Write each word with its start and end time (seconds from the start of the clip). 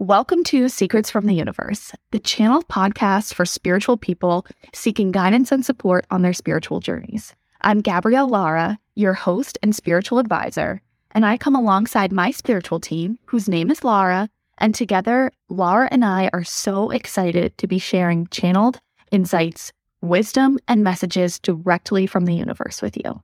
Welcome 0.00 0.42
to 0.46 0.68
Secrets 0.68 1.08
from 1.08 1.26
the 1.26 1.36
Universe, 1.36 1.92
the 2.10 2.18
channel 2.18 2.64
podcast 2.64 3.32
for 3.32 3.46
spiritual 3.46 3.96
people 3.96 4.44
seeking 4.72 5.12
guidance 5.12 5.52
and 5.52 5.64
support 5.64 6.04
on 6.10 6.22
their 6.22 6.32
spiritual 6.32 6.80
journeys. 6.80 7.32
I'm 7.60 7.80
Gabrielle 7.80 8.28
Laura, 8.28 8.80
your 8.96 9.12
host 9.14 9.56
and 9.62 9.74
spiritual 9.74 10.18
advisor, 10.18 10.82
and 11.12 11.24
I 11.24 11.36
come 11.36 11.54
alongside 11.54 12.10
my 12.10 12.32
spiritual 12.32 12.80
team, 12.80 13.20
whose 13.26 13.48
name 13.48 13.70
is 13.70 13.84
Laura, 13.84 14.28
and 14.58 14.74
together, 14.74 15.30
Laura 15.48 15.88
and 15.92 16.04
I 16.04 16.28
are 16.32 16.42
so 16.42 16.90
excited 16.90 17.56
to 17.58 17.68
be 17.68 17.78
sharing 17.78 18.26
channeled 18.26 18.80
insights, 19.12 19.72
wisdom, 20.00 20.58
and 20.66 20.82
messages 20.82 21.38
directly 21.38 22.08
from 22.08 22.24
the 22.24 22.34
universe 22.34 22.82
with 22.82 22.96
you. 22.96 23.22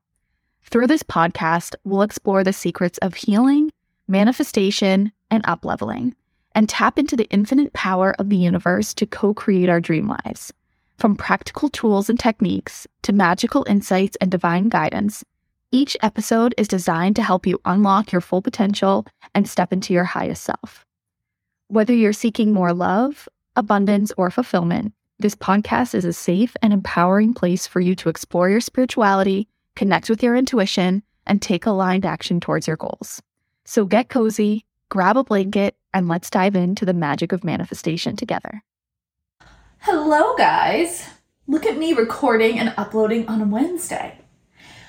Through 0.62 0.87
this 0.87 1.02
podcast, 1.02 1.75
we'll 1.82 2.02
explore 2.02 2.45
the 2.45 2.52
secrets 2.52 2.98
of 2.98 3.16
healing, 3.16 3.73
manifestation, 4.07 5.11
and 5.32 5.43
upleveling, 5.45 6.14
and 6.54 6.68
tap 6.68 6.98
into 6.98 7.16
the 7.16 7.28
infinite 7.30 7.72
power 7.72 8.14
of 8.18 8.28
the 8.28 8.36
universe 8.36 8.95
to 8.95 9.06
co 9.06 9.34
create 9.34 9.68
our 9.68 9.80
dream 9.80 10.08
lives. 10.08 10.52
From 10.98 11.16
practical 11.16 11.68
tools 11.68 12.10
and 12.10 12.18
techniques 12.18 12.86
to 13.02 13.12
magical 13.12 13.64
insights 13.68 14.16
and 14.20 14.30
divine 14.30 14.68
guidance, 14.68 15.24
each 15.72 15.96
episode 16.02 16.55
is 16.58 16.68
designed 16.68 17.16
to 17.16 17.22
help 17.22 17.46
you 17.46 17.60
unlock 17.64 18.12
your 18.12 18.20
full 18.20 18.42
potential 18.42 19.06
and 19.34 19.48
step 19.48 19.72
into 19.72 19.94
your 19.94 20.05
highest 20.05 20.42
self. 20.42 20.84
Whether 21.68 21.94
you're 21.94 22.12
seeking 22.12 22.52
more 22.52 22.72
love, 22.72 23.28
abundance, 23.55 24.12
or 24.16 24.30
fulfillment, 24.30 24.92
this 25.20 25.34
podcast 25.34 25.94
is 25.94 26.05
a 26.05 26.12
safe 26.12 26.56
and 26.62 26.72
empowering 26.72 27.34
place 27.34 27.66
for 27.66 27.80
you 27.80 27.94
to 27.94 28.08
explore 28.08 28.50
your 28.50 28.60
spirituality, 28.60 29.46
connect 29.77 30.10
with 30.10 30.22
your 30.22 30.34
intuition, 30.34 31.02
and 31.27 31.41
take 31.41 31.66
aligned 31.66 32.05
action 32.05 32.41
towards 32.41 32.66
your 32.66 32.77
goals. 32.77 33.22
So 33.64 33.84
get 33.84 34.08
cozy, 34.08 34.64
grab 34.90 35.16
a 35.16 35.24
blanket, 35.24 35.76
and 35.94 36.08
let's 36.08 36.28
dive 36.28 36.54
into 36.54 36.84
the 36.84 36.92
magic 36.92 37.32
of 37.32 37.42
manifestation 37.44 38.16
together. 38.16 38.62
Hello, 39.78 40.36
guys. 40.36 41.08
Look 41.47 41.64
at 41.64 41.78
me 41.78 41.94
recording 41.94 42.58
and 42.58 42.74
uploading 42.77 43.27
on 43.27 43.50
Wednesday. 43.50 44.19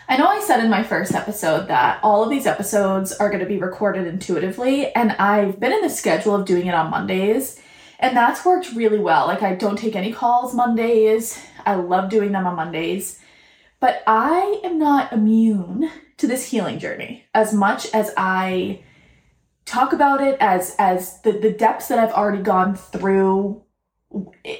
I 0.09 0.17
know 0.17 0.27
I 0.27 0.41
said 0.41 0.61
in 0.61 0.69
my 0.69 0.83
first 0.83 1.13
episode 1.13 1.69
that 1.69 1.99
all 2.03 2.23
of 2.23 2.29
these 2.29 2.45
episodes 2.45 3.13
are 3.13 3.29
going 3.29 3.39
to 3.39 3.45
be 3.45 3.57
recorded 3.57 4.05
intuitively, 4.05 4.93
and 4.93 5.13
I've 5.13 5.59
been 5.59 5.71
in 5.71 5.81
the 5.81 5.89
schedule 5.89 6.35
of 6.35 6.45
doing 6.45 6.65
it 6.65 6.73
on 6.73 6.91
Mondays, 6.91 7.61
and 7.97 8.17
that's 8.17 8.43
worked 8.43 8.73
really 8.73 8.99
well. 8.99 9.27
Like, 9.27 9.41
I 9.41 9.55
don't 9.55 9.77
take 9.77 9.95
any 9.95 10.11
calls 10.11 10.53
Mondays, 10.53 11.41
I 11.65 11.75
love 11.75 12.09
doing 12.09 12.33
them 12.33 12.45
on 12.45 12.57
Mondays, 12.57 13.19
but 13.79 14.03
I 14.05 14.59
am 14.63 14.77
not 14.77 15.13
immune 15.13 15.89
to 16.17 16.27
this 16.27 16.49
healing 16.49 16.79
journey 16.79 17.25
as 17.33 17.53
much 17.53 17.87
as 17.93 18.11
I 18.17 18.81
talk 19.71 19.93
about 19.93 20.21
it 20.21 20.37
as 20.41 20.75
as 20.77 21.21
the, 21.21 21.31
the 21.31 21.51
depths 21.51 21.87
that 21.87 21.97
I've 21.97 22.11
already 22.11 22.43
gone 22.43 22.75
through 22.75 23.63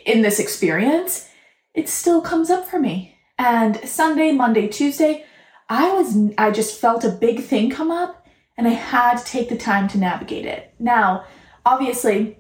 in 0.06 0.22
this 0.22 0.40
experience, 0.40 1.30
it 1.73 1.90
still 1.90 2.22
comes 2.22 2.50
up 2.50 2.66
for 2.66 2.80
me. 2.80 3.17
And 3.38 3.78
Sunday, 3.88 4.32
Monday, 4.32 4.70
Tuesday, 4.70 5.26
I 5.67 5.92
was 5.92 6.16
I 6.38 6.52
just 6.52 6.80
felt 6.80 7.04
a 7.04 7.09
big 7.09 7.44
thing 7.44 7.70
come 7.70 7.92
up 7.92 8.26
and 8.58 8.67
I 8.67 8.72
had 8.72 9.17
to 9.17 9.26
take 9.26 9.50
the 9.50 9.58
time 9.58 9.89
to 9.89 9.98
navigate 9.98 10.45
it. 10.45 10.73
Now, 10.80 11.26
obviously, 11.66 12.38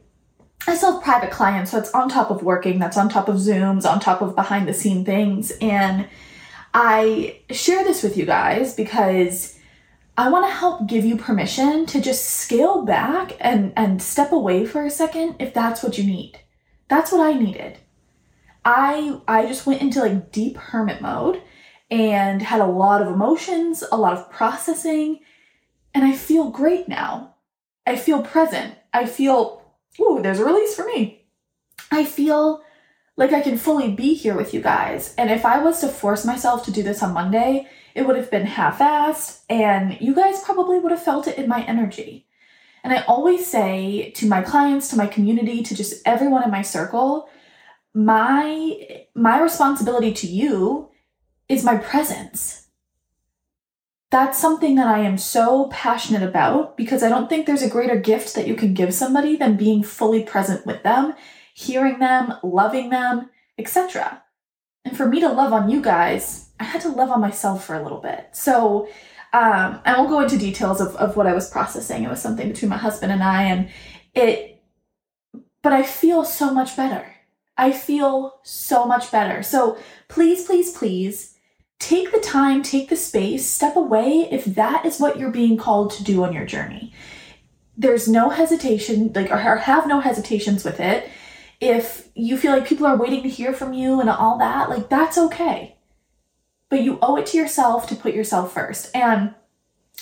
I 0.65 0.75
still 0.75 0.93
have 0.93 1.03
private 1.03 1.31
clients, 1.31 1.71
so 1.71 1.77
it's 1.79 1.91
on 1.91 2.07
top 2.07 2.29
of 2.29 2.43
working, 2.43 2.79
that's 2.79 2.97
on 2.97 3.09
top 3.09 3.27
of 3.27 3.35
Zooms, 3.37 3.89
on 3.89 3.99
top 3.99 4.21
of 4.21 4.35
behind 4.35 4.67
the 4.67 4.73
scene 4.73 5.03
things. 5.03 5.51
And 5.59 6.07
I 6.73 7.39
share 7.49 7.83
this 7.83 8.03
with 8.03 8.15
you 8.15 8.25
guys 8.25 8.75
because 8.75 9.57
I 10.17 10.29
want 10.29 10.45
to 10.45 10.53
help 10.53 10.87
give 10.87 11.05
you 11.05 11.17
permission 11.17 11.85
to 11.87 12.01
just 12.01 12.25
scale 12.25 12.83
back 12.83 13.37
and, 13.39 13.73
and 13.75 14.01
step 14.01 14.31
away 14.31 14.65
for 14.65 14.85
a 14.85 14.89
second 14.89 15.37
if 15.39 15.53
that's 15.53 15.81
what 15.81 15.97
you 15.97 16.03
need. 16.03 16.39
That's 16.89 17.11
what 17.11 17.21
I 17.21 17.37
needed. 17.37 17.77
I 18.63 19.19
I 19.27 19.47
just 19.47 19.65
went 19.65 19.81
into 19.81 20.01
like 20.01 20.31
deep 20.31 20.57
hermit 20.57 21.01
mode 21.01 21.41
and 21.89 22.41
had 22.41 22.61
a 22.61 22.65
lot 22.65 23.01
of 23.01 23.07
emotions, 23.07 23.83
a 23.91 23.97
lot 23.97 24.17
of 24.17 24.31
processing, 24.31 25.19
and 25.93 26.05
I 26.05 26.13
feel 26.13 26.49
great 26.49 26.87
now. 26.87 27.35
I 27.85 27.95
feel 27.95 28.21
present. 28.21 28.75
I 28.93 29.05
feel, 29.05 29.63
ooh, 29.99 30.19
there's 30.21 30.39
a 30.39 30.45
release 30.45 30.75
for 30.75 30.85
me. 30.85 31.25
I 31.89 32.05
feel 32.05 32.61
like 33.17 33.33
I 33.33 33.41
can 33.41 33.57
fully 33.57 33.91
be 33.91 34.13
here 34.13 34.35
with 34.35 34.53
you 34.53 34.61
guys. 34.61 35.13
And 35.17 35.29
if 35.29 35.45
I 35.45 35.61
was 35.61 35.81
to 35.81 35.87
force 35.87 36.25
myself 36.25 36.65
to 36.65 36.71
do 36.71 36.83
this 36.83 37.03
on 37.03 37.13
Monday, 37.13 37.67
it 37.93 38.07
would 38.07 38.15
have 38.15 38.31
been 38.31 38.45
half 38.45 38.79
assed, 38.79 39.41
and 39.49 39.99
you 39.99 40.15
guys 40.15 40.43
probably 40.43 40.79
would 40.79 40.91
have 40.91 41.03
felt 41.03 41.27
it 41.27 41.37
in 41.37 41.49
my 41.49 41.63
energy. 41.63 42.27
And 42.83 42.93
I 42.93 43.03
always 43.03 43.45
say 43.45 44.11
to 44.15 44.27
my 44.27 44.41
clients, 44.41 44.89
to 44.89 44.95
my 44.95 45.07
community, 45.07 45.61
to 45.63 45.75
just 45.75 46.01
everyone 46.05 46.43
in 46.43 46.51
my 46.51 46.61
circle, 46.61 47.29
my 47.93 49.05
my 49.13 49.41
responsibility 49.41 50.13
to 50.13 50.27
you 50.27 50.89
is 51.49 51.63
my 51.63 51.77
presence. 51.77 52.69
That's 54.09 54.39
something 54.39 54.75
that 54.75 54.87
I 54.87 54.99
am 54.99 55.17
so 55.17 55.67
passionate 55.71 56.23
about 56.23 56.75
because 56.75 57.03
I 57.03 57.09
don't 57.09 57.29
think 57.29 57.45
there's 57.45 57.61
a 57.61 57.69
greater 57.69 57.97
gift 57.97 58.35
that 58.35 58.47
you 58.47 58.55
can 58.55 58.73
give 58.73 58.93
somebody 58.93 59.35
than 59.37 59.55
being 59.55 59.83
fully 59.83 60.23
present 60.23 60.65
with 60.65 60.83
them, 60.83 61.13
hearing 61.61 61.99
them, 61.99 62.33
loving 62.43 62.89
them, 62.89 63.29
etc. 63.57 64.23
And 64.83 64.97
for 64.97 65.07
me 65.07 65.19
to 65.19 65.29
love 65.29 65.53
on 65.53 65.69
you 65.69 65.81
guys, 65.81 66.49
I 66.59 66.63
had 66.63 66.81
to 66.81 66.89
love 66.89 67.11
on 67.11 67.21
myself 67.21 67.65
for 67.65 67.75
a 67.75 67.83
little 67.83 67.99
bit. 67.99 68.29
So 68.31 68.87
um, 69.33 69.79
I 69.85 69.95
won't 69.97 70.09
go 70.09 70.21
into 70.21 70.37
details 70.37 70.81
of, 70.81 70.95
of 70.95 71.15
what 71.15 71.27
I 71.27 71.33
was 71.33 71.49
processing. 71.49 72.03
It 72.03 72.09
was 72.09 72.21
something 72.21 72.49
between 72.49 72.69
my 72.69 72.77
husband 72.77 73.11
and 73.11 73.23
I, 73.23 73.43
and 73.43 73.69
it, 74.13 74.63
but 75.61 75.73
I 75.73 75.83
feel 75.83 76.25
so 76.25 76.53
much 76.53 76.75
better. 76.75 77.05
I 77.57 77.71
feel 77.71 78.39
so 78.43 78.85
much 78.85 79.11
better. 79.11 79.43
So 79.43 79.77
please, 80.07 80.45
please, 80.45 80.75
please 80.75 81.37
take 81.79 82.11
the 82.11 82.19
time, 82.19 82.63
take 82.63 82.89
the 82.89 82.95
space, 82.95 83.47
step 83.47 83.75
away 83.75 84.27
if 84.31 84.45
that 84.45 84.85
is 84.85 84.99
what 84.99 85.19
you're 85.19 85.31
being 85.31 85.57
called 85.57 85.91
to 85.91 86.03
do 86.03 86.23
on 86.23 86.33
your 86.33 86.45
journey. 86.45 86.93
There's 87.77 88.07
no 88.07 88.29
hesitation, 88.29 89.11
like, 89.13 89.31
or 89.31 89.37
have 89.37 89.87
no 89.87 89.99
hesitations 89.99 90.63
with 90.63 90.79
it. 90.79 91.09
If 91.61 92.09
you 92.15 92.37
feel 92.37 92.51
like 92.51 92.67
people 92.67 92.87
are 92.87 92.97
waiting 92.97 93.23
to 93.23 93.29
hear 93.29 93.53
from 93.53 93.71
you 93.71 94.01
and 94.01 94.09
all 94.09 94.37
that, 94.39 94.69
like, 94.69 94.89
that's 94.89 95.17
okay. 95.17 95.77
But 96.69 96.81
you 96.81 96.99
owe 97.01 97.15
it 97.15 97.27
to 97.27 97.37
yourself 97.37 97.87
to 97.87 97.95
put 97.95 98.13
yourself 98.13 98.53
first. 98.53 98.93
And 98.95 99.33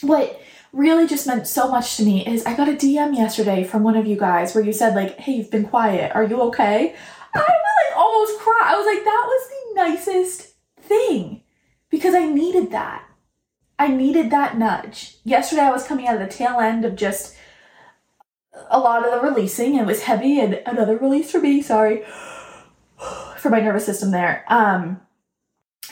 what 0.01 0.41
really 0.71 1.07
just 1.07 1.27
meant 1.27 1.47
so 1.47 1.69
much 1.69 1.97
to 1.97 2.03
me 2.03 2.25
is 2.25 2.45
I 2.45 2.55
got 2.55 2.69
a 2.69 2.73
DM 2.73 3.15
yesterday 3.15 3.63
from 3.63 3.83
one 3.83 3.97
of 3.97 4.07
you 4.07 4.15
guys 4.15 4.55
where 4.55 4.63
you 4.63 4.71
said, 4.71 4.95
like, 4.95 5.17
hey, 5.19 5.33
you've 5.33 5.51
been 5.51 5.67
quiet. 5.67 6.15
Are 6.15 6.23
you 6.23 6.41
okay? 6.43 6.95
I 7.35 7.39
like 7.39 7.97
almost 7.97 8.39
cried. 8.39 8.73
I 8.73 8.77
was 8.77 8.85
like, 8.85 9.03
that 9.03 9.25
was 9.27 9.49
the 9.49 9.81
nicest 9.83 10.53
thing 10.81 11.43
because 11.89 12.15
I 12.15 12.25
needed 12.25 12.71
that. 12.71 13.05
I 13.77 13.87
needed 13.87 14.29
that 14.31 14.57
nudge. 14.57 15.17
Yesterday, 15.23 15.61
I 15.61 15.71
was 15.71 15.87
coming 15.87 16.07
out 16.07 16.15
of 16.15 16.21
the 16.21 16.27
tail 16.27 16.59
end 16.59 16.83
of 16.85 16.95
just 16.95 17.35
a 18.69 18.79
lot 18.79 19.05
of 19.05 19.11
the 19.11 19.27
releasing. 19.27 19.75
It 19.75 19.85
was 19.85 20.03
heavy, 20.03 20.39
and 20.39 20.61
another 20.65 20.97
release 20.97 21.31
for 21.31 21.39
me. 21.39 21.61
Sorry 21.61 22.03
for 23.37 23.49
my 23.49 23.59
nervous 23.59 23.85
system 23.85 24.11
there. 24.11 24.45
Um, 24.47 25.01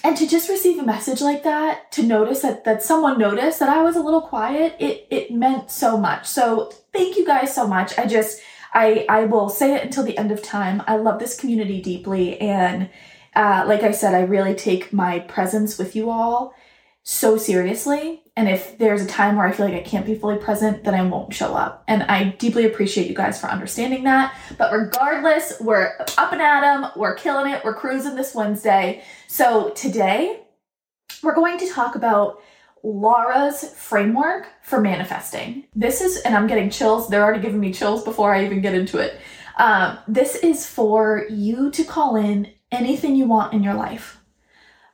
and 0.04 0.16
to 0.18 0.28
just 0.28 0.50
receive 0.50 0.78
a 0.80 0.86
message 0.86 1.22
like 1.22 1.44
that, 1.44 1.92
to 1.94 2.04
notice 2.04 2.42
that 2.42 2.64
that 2.66 2.84
someone 2.84 3.18
noticed 3.18 3.60
that 3.60 3.70
I 3.70 3.82
was 3.82 3.96
a 3.96 4.02
little 4.02 4.22
quiet, 4.22 4.76
it 4.80 5.08
it 5.10 5.32
meant 5.32 5.72
so 5.72 5.98
much. 5.98 6.28
So 6.28 6.72
thank 6.94 7.18
you 7.18 7.26
guys 7.26 7.54
so 7.54 7.68
much. 7.68 7.98
I 7.98 8.06
just 8.06 8.40
I 8.74 9.06
I 9.10 9.26
will 9.26 9.50
say 9.50 9.76
it 9.76 9.84
until 9.84 10.04
the 10.04 10.18
end 10.18 10.32
of 10.32 10.42
time. 10.42 10.84
I 10.88 10.98
love 10.98 11.20
this 11.20 11.40
community 11.40 11.82
deeply, 11.82 12.40
and 12.40 12.90
uh, 13.36 13.66
like 13.68 13.84
I 13.84 13.92
said, 13.92 14.14
I 14.14 14.22
really 14.22 14.56
take 14.56 14.94
my 14.94 15.20
presence 15.20 15.78
with 15.78 15.96
you 15.96 16.10
all 16.10 16.54
so 17.04 17.38
seriously. 17.38 18.24
And 18.38 18.48
if 18.48 18.78
there's 18.78 19.02
a 19.02 19.08
time 19.08 19.36
where 19.36 19.48
I 19.48 19.52
feel 19.52 19.66
like 19.66 19.76
I 19.76 19.82
can't 19.82 20.06
be 20.06 20.14
fully 20.14 20.38
present, 20.38 20.84
then 20.84 20.94
I 20.94 21.02
won't 21.02 21.34
show 21.34 21.56
up. 21.56 21.84
And 21.88 22.04
I 22.04 22.36
deeply 22.38 22.66
appreciate 22.66 23.10
you 23.10 23.16
guys 23.16 23.42
for 23.42 23.48
understanding 23.48 24.04
that. 24.04 24.38
But 24.60 24.72
regardless, 24.72 25.60
we're 25.60 25.98
up 26.20 26.32
and 26.32 26.42
at 26.42 26.64
'em, 26.64 26.92
we're 26.96 27.16
killing 27.16 27.52
it, 27.52 27.66
we're 27.66 27.74
cruising 27.74 28.16
this 28.16 28.36
Wednesday. 28.36 29.04
So 29.28 29.70
today, 29.72 30.44
we're 31.24 31.34
going 31.34 31.58
to 31.58 31.68
talk 31.68 31.96
about 31.96 32.40
Laura's 32.84 33.74
framework 33.74 34.48
for 34.62 34.80
manifesting. 34.80 35.64
This 35.76 36.00
is, 36.00 36.18
and 36.18 36.36
I'm 36.36 36.46
getting 36.46 36.70
chills, 36.70 37.10
they're 37.10 37.24
already 37.24 37.42
giving 37.42 37.60
me 37.60 37.74
chills 37.74 38.04
before 38.04 38.36
I 38.36 38.46
even 38.46 38.62
get 38.62 38.76
into 38.76 39.00
it. 39.00 39.20
Um, 39.58 39.98
this 40.08 40.36
is 40.36 40.68
for 40.68 41.26
you 41.28 41.72
to 41.72 41.84
call 41.84 42.16
in 42.16 42.54
anything 42.72 43.16
you 43.16 43.26
want 43.26 43.54
in 43.54 43.64
your 43.64 43.74
life. 43.74 44.20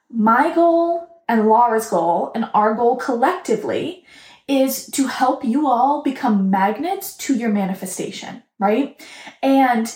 My 0.10 0.56
goal 0.56 1.13
and 1.34 1.48
Laura's 1.48 1.90
goal 1.90 2.32
and 2.36 2.50
our 2.54 2.74
goal 2.76 2.96
collectively 2.96 4.06
is 4.48 4.88
to 4.92 5.08
help 5.08 5.44
you 5.44 5.68
all 5.68 6.04
become 6.04 6.50
magnets 6.50 7.16
to 7.18 7.36
your 7.36 7.50
manifestation, 7.50 8.44
right? 8.60 9.02
And 9.42 9.94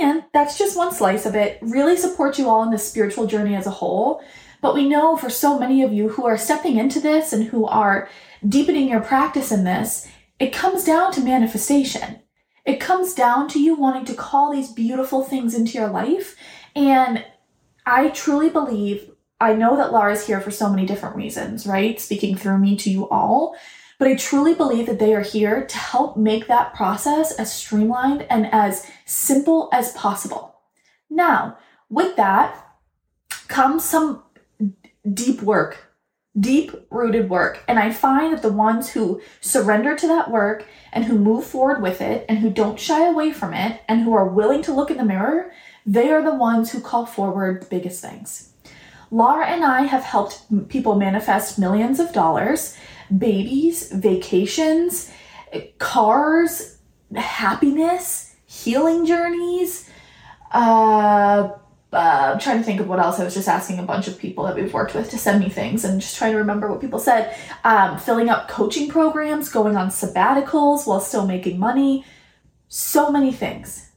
and 0.00 0.24
that's 0.34 0.58
just 0.58 0.76
one 0.76 0.92
slice 0.92 1.24
of 1.24 1.34
it. 1.34 1.58
Really 1.62 1.96
support 1.96 2.38
you 2.38 2.48
all 2.48 2.62
in 2.62 2.70
the 2.70 2.78
spiritual 2.78 3.26
journey 3.26 3.54
as 3.54 3.66
a 3.66 3.70
whole. 3.70 4.22
But 4.60 4.74
we 4.74 4.88
know 4.88 5.16
for 5.16 5.30
so 5.30 5.58
many 5.58 5.82
of 5.82 5.92
you 5.92 6.10
who 6.10 6.26
are 6.26 6.36
stepping 6.36 6.76
into 6.78 7.00
this 7.00 7.32
and 7.32 7.44
who 7.44 7.64
are 7.66 8.08
deepening 8.46 8.88
your 8.88 9.00
practice 9.00 9.50
in 9.50 9.64
this, 9.64 10.06
it 10.38 10.52
comes 10.52 10.84
down 10.84 11.12
to 11.12 11.20
manifestation 11.20 12.20
It 12.64 12.80
comes 12.80 13.14
down 13.14 13.48
to 13.48 13.60
you 13.60 13.74
wanting 13.76 14.04
to 14.06 14.14
call 14.14 14.52
these 14.52 14.70
beautiful 14.72 15.22
things 15.24 15.54
into 15.54 15.78
your 15.78 15.88
life. 15.88 16.36
And 16.76 17.24
I 17.86 18.10
truly 18.10 18.50
believe, 18.50 19.10
I 19.40 19.54
know 19.54 19.76
that 19.76 19.92
Laura's 19.92 20.26
here 20.26 20.40
for 20.40 20.50
so 20.50 20.68
many 20.68 20.84
different 20.84 21.16
reasons, 21.16 21.66
right? 21.66 22.00
Speaking 22.00 22.36
through 22.36 22.58
me 22.58 22.76
to 22.76 22.90
you 22.90 23.08
all. 23.08 23.56
But 23.98 24.08
I 24.08 24.14
truly 24.14 24.54
believe 24.54 24.86
that 24.86 25.00
they 25.00 25.14
are 25.14 25.22
here 25.22 25.66
to 25.66 25.76
help 25.76 26.16
make 26.16 26.46
that 26.46 26.74
process 26.74 27.32
as 27.32 27.52
streamlined 27.52 28.22
and 28.30 28.46
as 28.52 28.88
simple 29.06 29.68
as 29.72 29.92
possible. 29.92 30.54
Now, 31.10 31.58
with 31.90 32.16
that 32.16 32.64
comes 33.48 33.84
some 33.84 34.22
deep 35.12 35.42
work, 35.42 35.94
deep 36.38 36.72
rooted 36.90 37.28
work. 37.28 37.64
And 37.66 37.78
I 37.78 37.90
find 37.90 38.32
that 38.32 38.42
the 38.42 38.52
ones 38.52 38.90
who 38.90 39.20
surrender 39.40 39.96
to 39.96 40.06
that 40.06 40.30
work 40.30 40.64
and 40.92 41.04
who 41.04 41.18
move 41.18 41.44
forward 41.44 41.82
with 41.82 42.00
it 42.00 42.24
and 42.28 42.38
who 42.38 42.50
don't 42.50 42.78
shy 42.78 43.06
away 43.06 43.32
from 43.32 43.52
it 43.52 43.80
and 43.88 44.02
who 44.02 44.14
are 44.14 44.28
willing 44.28 44.62
to 44.62 44.72
look 44.72 44.90
in 44.90 44.96
the 44.96 45.04
mirror, 45.04 45.52
they 45.84 46.10
are 46.10 46.22
the 46.22 46.34
ones 46.34 46.70
who 46.70 46.80
call 46.80 47.06
forward 47.06 47.62
the 47.62 47.66
biggest 47.66 48.00
things. 48.00 48.47
Laura 49.10 49.46
and 49.46 49.64
I 49.64 49.82
have 49.82 50.02
helped 50.02 50.42
people 50.68 50.96
manifest 50.96 51.58
millions 51.58 51.98
of 52.00 52.12
dollars, 52.12 52.76
babies, 53.16 53.90
vacations, 53.90 55.10
cars, 55.78 56.78
happiness, 57.14 58.36
healing 58.46 59.06
journeys, 59.06 59.88
uh, 60.52 61.50
uh, 61.92 62.32
I'm 62.32 62.38
trying 62.38 62.58
to 62.58 62.64
think 62.64 62.80
of 62.80 62.88
what 62.88 62.98
else. 62.98 63.18
I 63.18 63.24
was 63.24 63.34
just 63.34 63.48
asking 63.48 63.78
a 63.78 63.82
bunch 63.82 64.08
of 64.08 64.18
people 64.18 64.44
that 64.44 64.54
we've 64.54 64.72
worked 64.72 64.94
with 64.94 65.10
to 65.10 65.18
send 65.18 65.40
me 65.40 65.48
things 65.48 65.84
and 65.84 66.00
just 66.00 66.16
trying 66.16 66.32
to 66.32 66.38
remember 66.38 66.70
what 66.70 66.80
people 66.80 66.98
said. 66.98 67.34
Um, 67.64 67.98
filling 67.98 68.28
up 68.28 68.48
coaching 68.48 68.88
programs, 68.88 69.48
going 69.48 69.76
on 69.76 69.88
sabbaticals 69.88 70.86
while 70.86 71.00
still 71.00 71.26
making 71.26 71.58
money. 71.58 72.04
So 72.68 73.10
many 73.10 73.32
things. 73.32 73.90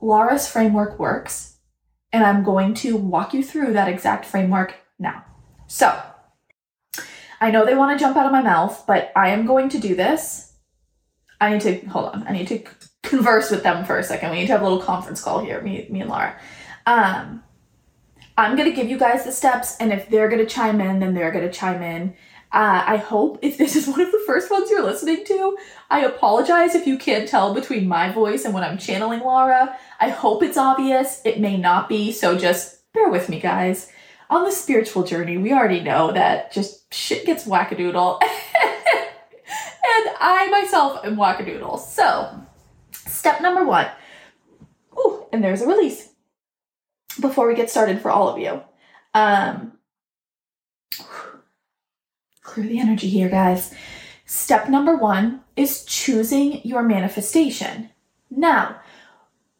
Laura's 0.00 0.48
framework 0.48 0.98
works, 0.98 1.51
and 2.12 2.24
I'm 2.24 2.42
going 2.42 2.74
to 2.74 2.96
walk 2.96 3.34
you 3.34 3.42
through 3.42 3.72
that 3.72 3.88
exact 3.88 4.24
framework 4.24 4.74
now. 4.98 5.24
So, 5.66 6.00
I 7.40 7.50
know 7.50 7.64
they 7.64 7.74
want 7.74 7.98
to 7.98 8.02
jump 8.02 8.16
out 8.16 8.26
of 8.26 8.32
my 8.32 8.42
mouth, 8.42 8.84
but 8.86 9.10
I 9.16 9.30
am 9.30 9.46
going 9.46 9.68
to 9.70 9.78
do 9.78 9.94
this. 9.96 10.52
I 11.40 11.50
need 11.50 11.62
to, 11.62 11.80
hold 11.86 12.10
on, 12.10 12.24
I 12.28 12.32
need 12.32 12.46
to 12.48 12.62
converse 13.02 13.50
with 13.50 13.62
them 13.62 13.84
for 13.84 13.98
a 13.98 14.04
second. 14.04 14.30
We 14.30 14.40
need 14.40 14.46
to 14.46 14.52
have 14.52 14.60
a 14.60 14.64
little 14.64 14.82
conference 14.82 15.22
call 15.22 15.40
here, 15.40 15.60
me, 15.60 15.86
me 15.90 16.02
and 16.02 16.10
Laura. 16.10 16.38
Um, 16.86 17.42
I'm 18.36 18.56
gonna 18.56 18.72
give 18.72 18.88
you 18.88 18.98
guys 18.98 19.24
the 19.24 19.32
steps, 19.32 19.76
and 19.78 19.92
if 19.92 20.08
they're 20.08 20.28
gonna 20.28 20.46
chime 20.46 20.80
in, 20.80 21.00
then 21.00 21.14
they're 21.14 21.30
gonna 21.30 21.52
chime 21.52 21.82
in. 21.82 22.14
Uh, 22.52 22.84
I 22.86 22.96
hope 22.98 23.38
if 23.40 23.56
this 23.56 23.76
is 23.76 23.86
one 23.88 24.00
of 24.00 24.12
the 24.12 24.22
first 24.26 24.50
ones 24.50 24.70
you're 24.70 24.84
listening 24.84 25.24
to, 25.24 25.56
I 25.90 26.04
apologize 26.04 26.74
if 26.74 26.86
you 26.86 26.98
can't 26.98 27.28
tell 27.28 27.54
between 27.54 27.88
my 27.88 28.12
voice 28.12 28.44
and 28.44 28.52
when 28.52 28.64
I'm 28.64 28.78
channeling 28.78 29.20
Laura. 29.20 29.76
I 30.00 30.10
hope 30.10 30.42
it's 30.42 30.58
obvious. 30.58 31.22
It 31.24 31.40
may 31.40 31.56
not 31.56 31.88
be, 31.88 32.12
so 32.12 32.36
just 32.36 32.92
bear 32.92 33.08
with 33.08 33.28
me, 33.28 33.40
guys. 33.40 33.90
On 34.28 34.44
the 34.44 34.52
spiritual 34.52 35.04
journey, 35.04 35.36
we 35.36 35.52
already 35.52 35.80
know 35.80 36.12
that 36.12 36.52
just 36.52 36.92
shit 36.92 37.26
gets 37.26 37.46
wackadoodle. 37.46 38.22
and 38.22 40.10
I 40.20 40.48
myself 40.50 41.04
am 41.04 41.16
wackadoodle. 41.16 41.78
So, 41.78 42.40
step 42.92 43.40
number 43.40 43.64
one. 43.64 43.88
Ooh, 44.98 45.26
and 45.32 45.42
there's 45.42 45.62
a 45.62 45.66
release 45.66 46.08
before 47.20 47.46
we 47.46 47.54
get 47.54 47.70
started 47.70 48.00
for 48.00 48.10
all 48.10 48.28
of 48.28 48.38
you. 48.38 48.62
Um, 49.14 49.72
clear 52.52 52.66
the 52.66 52.78
energy 52.78 53.08
here, 53.08 53.28
guys. 53.28 53.74
Step 54.26 54.68
number 54.68 54.94
one 54.94 55.40
is 55.56 55.84
choosing 55.84 56.60
your 56.64 56.82
manifestation. 56.82 57.90
Now, 58.30 58.80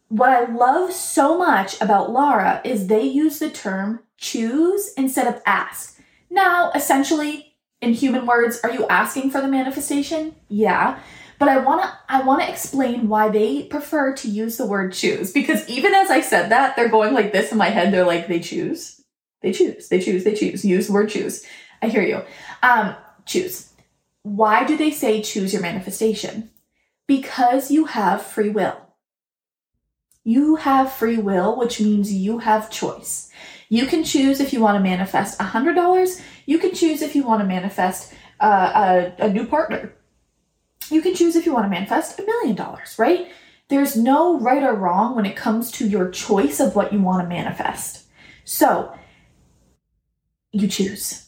what 0.08 0.30
I 0.30 0.44
love 0.52 0.92
so 0.92 1.38
much 1.38 1.80
about 1.80 2.10
Laura 2.10 2.60
is 2.64 2.86
they 2.86 3.02
use 3.02 3.38
the 3.38 3.50
term 3.50 4.00
choose 4.18 4.92
instead 4.96 5.26
of 5.26 5.42
ask. 5.46 5.98
Now, 6.30 6.70
essentially, 6.74 7.56
in 7.80 7.94
human 7.94 8.26
words, 8.26 8.60
are 8.62 8.70
you 8.70 8.86
asking 8.88 9.30
for 9.30 9.40
the 9.40 9.48
manifestation? 9.48 10.36
Yeah 10.48 11.00
but 11.42 11.48
I 11.48 11.58
want 11.58 11.82
to 11.82 11.92
I 12.08 12.22
want 12.22 12.40
to 12.42 12.48
explain 12.48 13.08
why 13.08 13.28
they 13.28 13.64
prefer 13.64 14.14
to 14.14 14.30
use 14.30 14.58
the 14.58 14.64
word 14.64 14.92
choose 14.92 15.32
because 15.32 15.68
even 15.68 15.92
as 15.92 16.08
I 16.08 16.20
said 16.20 16.50
that, 16.50 16.76
they're 16.76 16.88
going 16.88 17.14
like 17.14 17.32
this 17.32 17.50
in 17.50 17.58
my 17.58 17.68
head. 17.68 17.92
They're 17.92 18.06
like 18.06 18.28
they 18.28 18.38
choose. 18.38 19.02
They 19.40 19.52
choose. 19.52 19.88
They 19.88 20.00
choose. 20.00 20.22
They 20.22 20.34
choose. 20.34 20.64
Use 20.64 20.86
the 20.86 20.92
word 20.92 21.08
choose. 21.08 21.44
I 21.82 21.88
hear 21.88 22.02
you. 22.02 22.22
Um 22.62 22.94
choose. 23.26 23.72
Why 24.22 24.64
do 24.64 24.76
they 24.76 24.90
say 24.90 25.20
choose 25.20 25.52
your 25.52 25.62
manifestation? 25.62 26.50
Because 27.06 27.70
you 27.70 27.86
have 27.86 28.22
free 28.22 28.48
will. 28.48 28.76
You 30.24 30.56
have 30.56 30.92
free 30.92 31.18
will, 31.18 31.58
which 31.58 31.80
means 31.80 32.12
you 32.12 32.38
have 32.38 32.70
choice. 32.70 33.28
You 33.68 33.86
can 33.86 34.04
choose 34.04 34.38
if 34.38 34.52
you 34.52 34.60
want 34.60 34.76
to 34.76 34.80
manifest 34.82 35.40
$100. 35.40 36.22
You 36.46 36.58
can 36.58 36.74
choose 36.74 37.02
if 37.02 37.16
you 37.16 37.24
want 37.24 37.40
to 37.40 37.46
manifest 37.46 38.14
uh, 38.38 39.10
a, 39.18 39.24
a 39.24 39.32
new 39.32 39.46
partner 39.46 39.96
you 40.92 41.02
can 41.02 41.14
choose 41.14 41.36
if 41.36 41.46
you 41.46 41.52
want 41.52 41.64
to 41.64 41.70
manifest 41.70 42.18
a 42.18 42.24
million 42.24 42.54
dollars, 42.54 42.96
right? 42.98 43.28
There's 43.68 43.96
no 43.96 44.38
right 44.38 44.62
or 44.62 44.74
wrong 44.74 45.16
when 45.16 45.26
it 45.26 45.36
comes 45.36 45.70
to 45.72 45.88
your 45.88 46.10
choice 46.10 46.60
of 46.60 46.76
what 46.76 46.92
you 46.92 47.00
want 47.00 47.22
to 47.22 47.28
manifest. 47.28 48.04
So, 48.44 48.94
you 50.50 50.68
choose. 50.68 51.21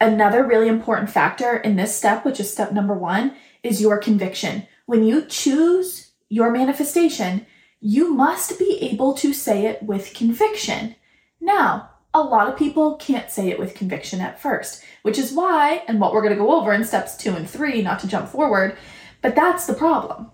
Another 0.00 0.44
really 0.44 0.68
important 0.68 1.10
factor 1.10 1.56
in 1.56 1.76
this 1.76 1.94
step, 1.94 2.24
which 2.24 2.38
is 2.38 2.52
step 2.52 2.72
number 2.72 2.94
one, 2.94 3.34
is 3.62 3.82
your 3.82 3.98
conviction. 3.98 4.66
When 4.86 5.04
you 5.04 5.24
choose 5.26 6.12
your 6.28 6.50
manifestation, 6.50 7.46
you 7.80 8.14
must 8.14 8.58
be 8.58 8.78
able 8.80 9.14
to 9.14 9.32
say 9.32 9.66
it 9.66 9.82
with 9.82 10.14
conviction. 10.14 10.94
Now, 11.40 11.90
a 12.14 12.20
lot 12.22 12.48
of 12.48 12.58
people 12.58 12.96
can't 12.96 13.30
say 13.30 13.48
it 13.48 13.58
with 13.58 13.74
conviction 13.74 14.20
at 14.20 14.40
first, 14.40 14.84
which 15.02 15.18
is 15.18 15.32
why, 15.32 15.82
and 15.86 16.00
what 16.00 16.12
we're 16.12 16.22
going 16.22 16.34
to 16.34 16.42
go 16.42 16.52
over 16.52 16.72
in 16.72 16.84
steps 16.84 17.16
two 17.16 17.34
and 17.34 17.48
three, 17.48 17.82
not 17.82 17.98
to 18.00 18.08
jump 18.08 18.28
forward, 18.28 18.76
but 19.20 19.34
that's 19.34 19.66
the 19.66 19.74
problem. 19.74 20.30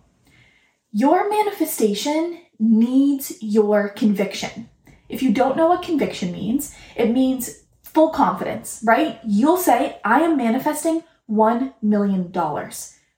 Your 0.93 1.29
manifestation 1.29 2.41
needs 2.59 3.43
your 3.43 3.89
conviction. 3.89 4.69
If 5.09 5.23
you 5.23 5.33
don't 5.33 5.57
know 5.57 5.69
what 5.69 5.83
conviction 5.83 6.33
means, 6.33 6.75
it 6.97 7.11
means 7.11 7.64
full 7.95 8.11
confidence, 8.11 8.83
right? 8.85 9.19
You'll 9.25 9.57
say, 9.57 10.01
I 10.05 10.21
am 10.21 10.37
manifesting 10.37 11.05
$1 11.31 11.75
million. 11.81 12.33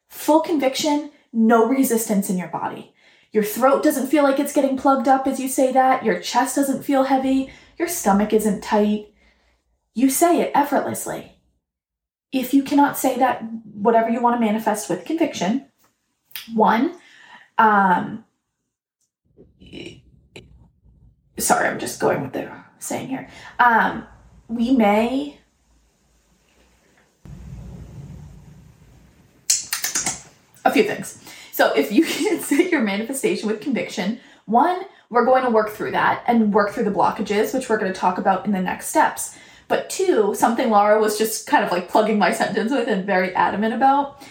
Full 0.08 0.40
conviction, 0.40 1.10
no 1.32 1.66
resistance 1.66 2.30
in 2.30 2.38
your 2.38 2.48
body. 2.48 2.92
Your 3.32 3.42
throat 3.42 3.82
doesn't 3.82 4.06
feel 4.06 4.22
like 4.22 4.38
it's 4.38 4.52
getting 4.52 4.76
plugged 4.76 5.08
up 5.08 5.26
as 5.26 5.40
you 5.40 5.48
say 5.48 5.72
that. 5.72 6.04
Your 6.04 6.20
chest 6.20 6.56
doesn't 6.56 6.84
feel 6.84 7.04
heavy 7.04 7.50
your 7.78 7.88
stomach 7.88 8.32
isn't 8.32 8.62
tight. 8.62 9.12
You 9.94 10.10
say 10.10 10.40
it 10.40 10.52
effortlessly. 10.54 11.32
If 12.32 12.52
you 12.52 12.62
cannot 12.62 12.98
say 12.98 13.18
that, 13.18 13.42
whatever 13.72 14.10
you 14.10 14.20
want 14.20 14.40
to 14.40 14.44
manifest 14.44 14.90
with 14.90 15.04
conviction, 15.04 15.66
one, 16.54 16.96
um, 17.56 18.24
sorry, 21.38 21.68
I'm 21.68 21.78
just 21.78 22.00
going 22.00 22.22
with 22.22 22.32
the 22.32 22.50
saying 22.78 23.08
here. 23.08 23.28
Um, 23.58 24.06
we 24.48 24.72
may 24.72 25.38
a 30.64 30.72
few 30.72 30.84
things. 30.84 31.22
So 31.52 31.72
if 31.74 31.90
you 31.92 32.04
can 32.06 32.40
say 32.40 32.68
your 32.70 32.82
manifestation 32.82 33.48
with 33.48 33.60
conviction, 33.60 34.20
one, 34.44 34.82
we're 35.08 35.24
going 35.24 35.44
to 35.44 35.50
work 35.50 35.70
through 35.70 35.92
that 35.92 36.24
and 36.26 36.52
work 36.52 36.70
through 36.70 36.84
the 36.84 36.90
blockages, 36.90 37.54
which 37.54 37.68
we're 37.68 37.78
going 37.78 37.92
to 37.92 37.98
talk 37.98 38.18
about 38.18 38.44
in 38.44 38.52
the 38.52 38.60
next 38.60 38.88
steps. 38.88 39.36
But 39.68 39.90
two, 39.90 40.34
something 40.34 40.70
Laura 40.70 41.00
was 41.00 41.18
just 41.18 41.46
kind 41.46 41.64
of 41.64 41.72
like 41.72 41.88
plugging 41.88 42.18
my 42.18 42.32
sentence 42.40 42.72
with 42.72 42.88
and 42.88 43.04
very 43.04 43.34
adamant 43.34 43.74
about. 43.74 44.22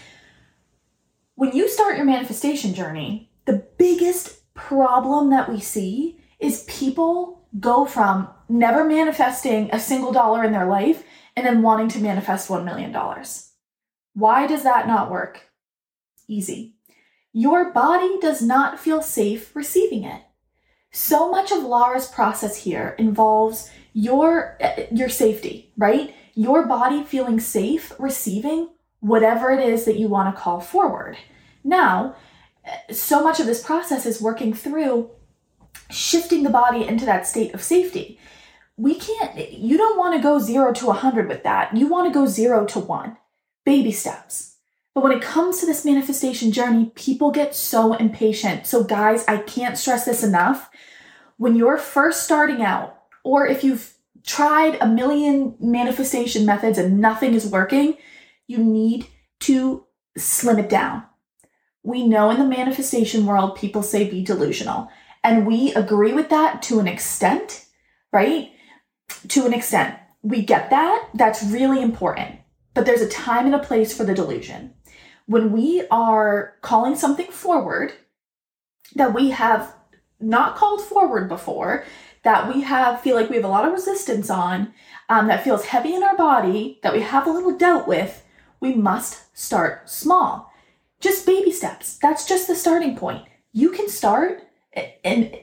When 1.35 1.51
you 1.51 1.67
start 1.67 1.97
your 1.97 2.05
manifestation 2.05 2.73
journey, 2.73 3.29
the 3.45 3.65
biggest 3.77 4.53
problem 4.53 5.29
that 5.31 5.49
we 5.49 5.59
see 5.59 6.19
is 6.39 6.63
people 6.63 7.44
go 7.59 7.85
from 7.85 8.27
never 8.49 8.83
manifesting 8.83 9.69
a 9.71 9.79
single 9.79 10.11
dollar 10.11 10.43
in 10.43 10.51
their 10.51 10.65
life 10.65 11.03
and 11.35 11.45
then 11.45 11.61
wanting 11.61 11.89
to 11.89 11.99
manifest 11.99 12.49
$1 12.49 12.63
million. 12.63 12.95
Why 14.13 14.47
does 14.47 14.63
that 14.63 14.87
not 14.87 15.11
work? 15.11 15.49
Easy. 16.27 16.75
Your 17.33 17.71
body 17.71 18.17
does 18.21 18.41
not 18.41 18.79
feel 18.79 19.01
safe 19.01 19.55
receiving 19.55 20.03
it. 20.03 20.21
So 20.91 21.29
much 21.29 21.51
of 21.51 21.63
Laura's 21.63 22.07
process 22.07 22.55
here 22.63 22.95
involves 22.97 23.69
your 23.91 24.57
your 24.91 25.09
safety, 25.09 25.73
right? 25.77 26.15
Your 26.33 26.65
body 26.65 27.03
feeling 27.03 27.41
safe 27.41 27.91
receiving 27.99 28.69
whatever 29.01 29.51
it 29.51 29.59
is 29.59 29.83
that 29.85 29.99
you 29.99 30.07
want 30.07 30.33
to 30.33 30.41
call 30.41 30.61
forward. 30.61 31.17
Now, 31.65 32.15
so 32.91 33.21
much 33.21 33.41
of 33.41 33.45
this 33.45 33.61
process 33.61 34.05
is 34.05 34.21
working 34.21 34.53
through 34.53 35.09
shifting 35.89 36.43
the 36.43 36.49
body 36.49 36.87
into 36.87 37.05
that 37.05 37.27
state 37.27 37.53
of 37.53 37.61
safety. 37.61 38.19
We 38.77 38.95
can't, 38.95 39.51
you 39.51 39.77
don't 39.77 39.97
want 39.97 40.15
to 40.15 40.21
go 40.21 40.39
zero 40.39 40.73
to 40.73 40.87
100 40.87 41.27
with 41.27 41.43
that. 41.43 41.75
You 41.75 41.87
want 41.87 42.11
to 42.11 42.17
go 42.17 42.25
zero 42.25 42.65
to 42.65 42.79
one. 42.79 43.17
Baby 43.63 43.91
steps. 43.91 44.55
But 44.93 45.03
when 45.03 45.11
it 45.11 45.21
comes 45.21 45.59
to 45.59 45.65
this 45.65 45.83
manifestation 45.83 46.51
journey, 46.51 46.91
people 46.95 47.29
get 47.31 47.53
so 47.53 47.93
impatient. 47.93 48.65
So, 48.65 48.83
guys, 48.83 49.25
I 49.27 49.37
can't 49.37 49.77
stress 49.77 50.05
this 50.05 50.23
enough. 50.23 50.69
When 51.37 51.55
you're 51.55 51.77
first 51.77 52.23
starting 52.23 52.61
out, 52.61 52.97
or 53.23 53.45
if 53.45 53.63
you've 53.63 53.93
tried 54.25 54.77
a 54.79 54.87
million 54.87 55.55
manifestation 55.59 56.45
methods 56.45 56.77
and 56.77 56.99
nothing 56.99 57.33
is 57.33 57.45
working, 57.45 57.97
you 58.47 58.57
need 58.57 59.07
to 59.41 59.85
slim 60.17 60.59
it 60.59 60.69
down. 60.69 61.03
We 61.83 62.07
know 62.07 62.29
in 62.29 62.39
the 62.39 62.45
manifestation 62.45 63.25
world, 63.25 63.55
people 63.55 63.83
say 63.83 64.09
be 64.09 64.23
delusional. 64.23 64.89
And 65.25 65.47
we 65.47 65.73
agree 65.73 66.13
with 66.13 66.29
that 66.29 66.61
to 66.63 66.79
an 66.79 66.87
extent, 66.87 67.65
right? 68.13 68.51
To 69.29 69.47
an 69.47 69.55
extent. 69.55 69.97
We 70.21 70.43
get 70.43 70.69
that. 70.69 71.09
That's 71.15 71.41
really 71.41 71.81
important. 71.81 72.35
But 72.75 72.85
there's 72.85 73.01
a 73.01 73.09
time 73.09 73.47
and 73.47 73.55
a 73.55 73.59
place 73.59 73.91
for 73.91 74.03
the 74.03 74.13
delusion. 74.13 74.75
When 75.25 75.51
we 75.51 75.87
are 75.89 76.53
calling 76.61 76.95
something 76.95 77.31
forward 77.31 77.93
that 78.93 79.15
we 79.15 79.31
have 79.31 79.73
not 80.19 80.57
called 80.57 80.81
forward 80.81 81.27
before, 81.27 81.85
that 82.21 82.53
we 82.53 82.61
have 82.61 83.01
feel 83.01 83.15
like 83.15 83.31
we 83.31 83.37
have 83.37 83.45
a 83.45 83.49
lot 83.49 83.65
of 83.65 83.73
resistance 83.73 84.29
on, 84.29 84.75
um, 85.09 85.25
that 85.27 85.43
feels 85.43 85.65
heavy 85.65 85.95
in 85.95 86.03
our 86.03 86.15
body, 86.15 86.79
that 86.83 86.93
we 86.93 87.01
have 87.01 87.25
a 87.25 87.31
little 87.31 87.57
doubt 87.57 87.87
with, 87.87 88.23
we 88.59 88.75
must 88.75 89.35
start 89.35 89.89
small. 89.89 90.53
Just 90.99 91.25
baby 91.25 91.51
steps. 91.51 91.97
That's 91.97 92.27
just 92.27 92.47
the 92.47 92.55
starting 92.55 92.95
point. 92.95 93.25
You 93.53 93.71
can 93.71 93.89
start 93.89 94.43
and 95.03 95.37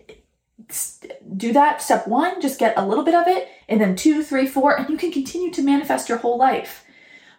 do 1.37 1.53
that. 1.53 1.83
Step 1.83 2.07
one, 2.07 2.41
just 2.41 2.59
get 2.59 2.77
a 2.77 2.87
little 2.87 3.05
bit 3.05 3.15
of 3.15 3.27
it, 3.27 3.49
and 3.69 3.81
then 3.81 3.97
two, 3.97 4.23
three, 4.23 4.47
four, 4.47 4.79
and 4.79 4.89
you 4.89 4.97
can 4.97 5.13
continue 5.13 5.51
to 5.53 5.63
manifest 5.63 6.09
your 6.09 6.19
whole 6.19 6.39
life. 6.39 6.85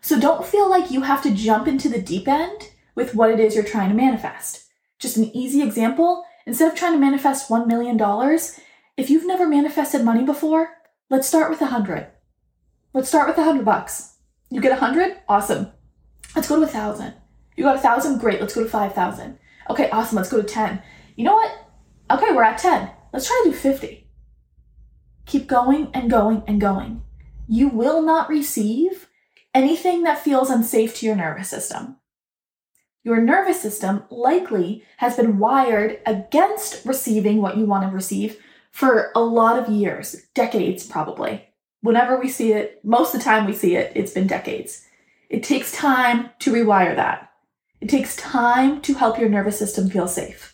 So 0.01 0.19
don't 0.19 0.45
feel 0.45 0.69
like 0.69 0.91
you 0.91 1.01
have 1.01 1.23
to 1.23 1.33
jump 1.33 1.67
into 1.67 1.89
the 1.89 2.01
deep 2.01 2.27
end 2.27 2.71
with 2.95 3.15
what 3.15 3.31
it 3.31 3.39
is 3.39 3.55
you're 3.55 3.63
trying 3.63 3.89
to 3.89 3.95
manifest. 3.95 4.65
Just 4.99 5.17
an 5.17 5.35
easy 5.35 5.61
example 5.61 6.25
instead 6.45 6.71
of 6.71 6.77
trying 6.77 6.93
to 6.93 6.99
manifest 6.99 7.49
$1 7.49 7.67
million, 7.67 7.97
if 8.97 9.09
you've 9.09 9.25
never 9.25 9.47
manifested 9.47 10.03
money 10.03 10.23
before, 10.23 10.69
let's 11.09 11.27
start 11.27 11.49
with 11.49 11.61
a 11.61 11.65
100. 11.65 12.07
Let's 12.93 13.07
start 13.07 13.27
with 13.27 13.37
a 13.37 13.41
100 13.41 13.65
bucks. 13.65 14.17
You 14.49 14.61
get 14.61 14.71
a 14.71 14.81
100? 14.81 15.17
Awesome. 15.27 15.71
Let's 16.35 16.47
go 16.47 16.55
to 16.55 16.61
a 16.61 16.65
1,000. 16.65 17.13
You 17.55 17.63
got 17.63 17.77
a 17.77 17.79
thousand? 17.79 18.19
Great. 18.19 18.41
Let's 18.41 18.55
go 18.55 18.63
to 18.63 18.69
5,000. 18.69 19.37
Okay, 19.69 19.89
awesome. 19.89 20.17
Let's 20.17 20.29
go 20.29 20.41
to 20.41 20.47
10. 20.47 20.81
You 21.15 21.25
know 21.25 21.35
what? 21.35 21.62
Okay, 22.11 22.31
we're 22.31 22.43
at 22.43 22.57
10. 22.57 22.91
Let's 23.11 23.27
try 23.27 23.41
to 23.43 23.51
do 23.51 23.55
50. 23.55 24.07
Keep 25.25 25.47
going 25.47 25.89
and 25.93 26.09
going 26.09 26.43
and 26.47 26.59
going. 26.59 27.01
You 27.47 27.69
will 27.69 28.01
not 28.01 28.29
receive 28.29 29.07
anything 29.53 30.03
that 30.03 30.23
feels 30.23 30.49
unsafe 30.49 30.95
to 30.95 31.05
your 31.05 31.15
nervous 31.15 31.49
system. 31.49 31.97
Your 33.03 33.21
nervous 33.21 33.61
system 33.61 34.03
likely 34.09 34.83
has 34.97 35.15
been 35.15 35.37
wired 35.37 35.99
against 36.05 36.85
receiving 36.85 37.41
what 37.41 37.57
you 37.57 37.65
want 37.65 37.83
to 37.83 37.95
receive 37.95 38.37
for 38.71 39.11
a 39.15 39.21
lot 39.21 39.59
of 39.59 39.69
years, 39.69 40.27
decades 40.33 40.85
probably. 40.85 41.47
Whenever 41.81 42.19
we 42.19 42.29
see 42.29 42.53
it, 42.53 42.79
most 42.83 43.13
of 43.13 43.19
the 43.19 43.25
time 43.25 43.45
we 43.45 43.53
see 43.53 43.75
it, 43.75 43.91
it's 43.95 44.13
been 44.13 44.27
decades. 44.27 44.85
It 45.29 45.43
takes 45.43 45.71
time 45.71 46.29
to 46.39 46.51
rewire 46.51 46.95
that. 46.95 47.31
It 47.81 47.89
takes 47.89 48.15
time 48.15 48.81
to 48.81 48.93
help 48.93 49.19
your 49.19 49.29
nervous 49.29 49.59
system 49.59 49.89
feel 49.89 50.07
safe. 50.07 50.52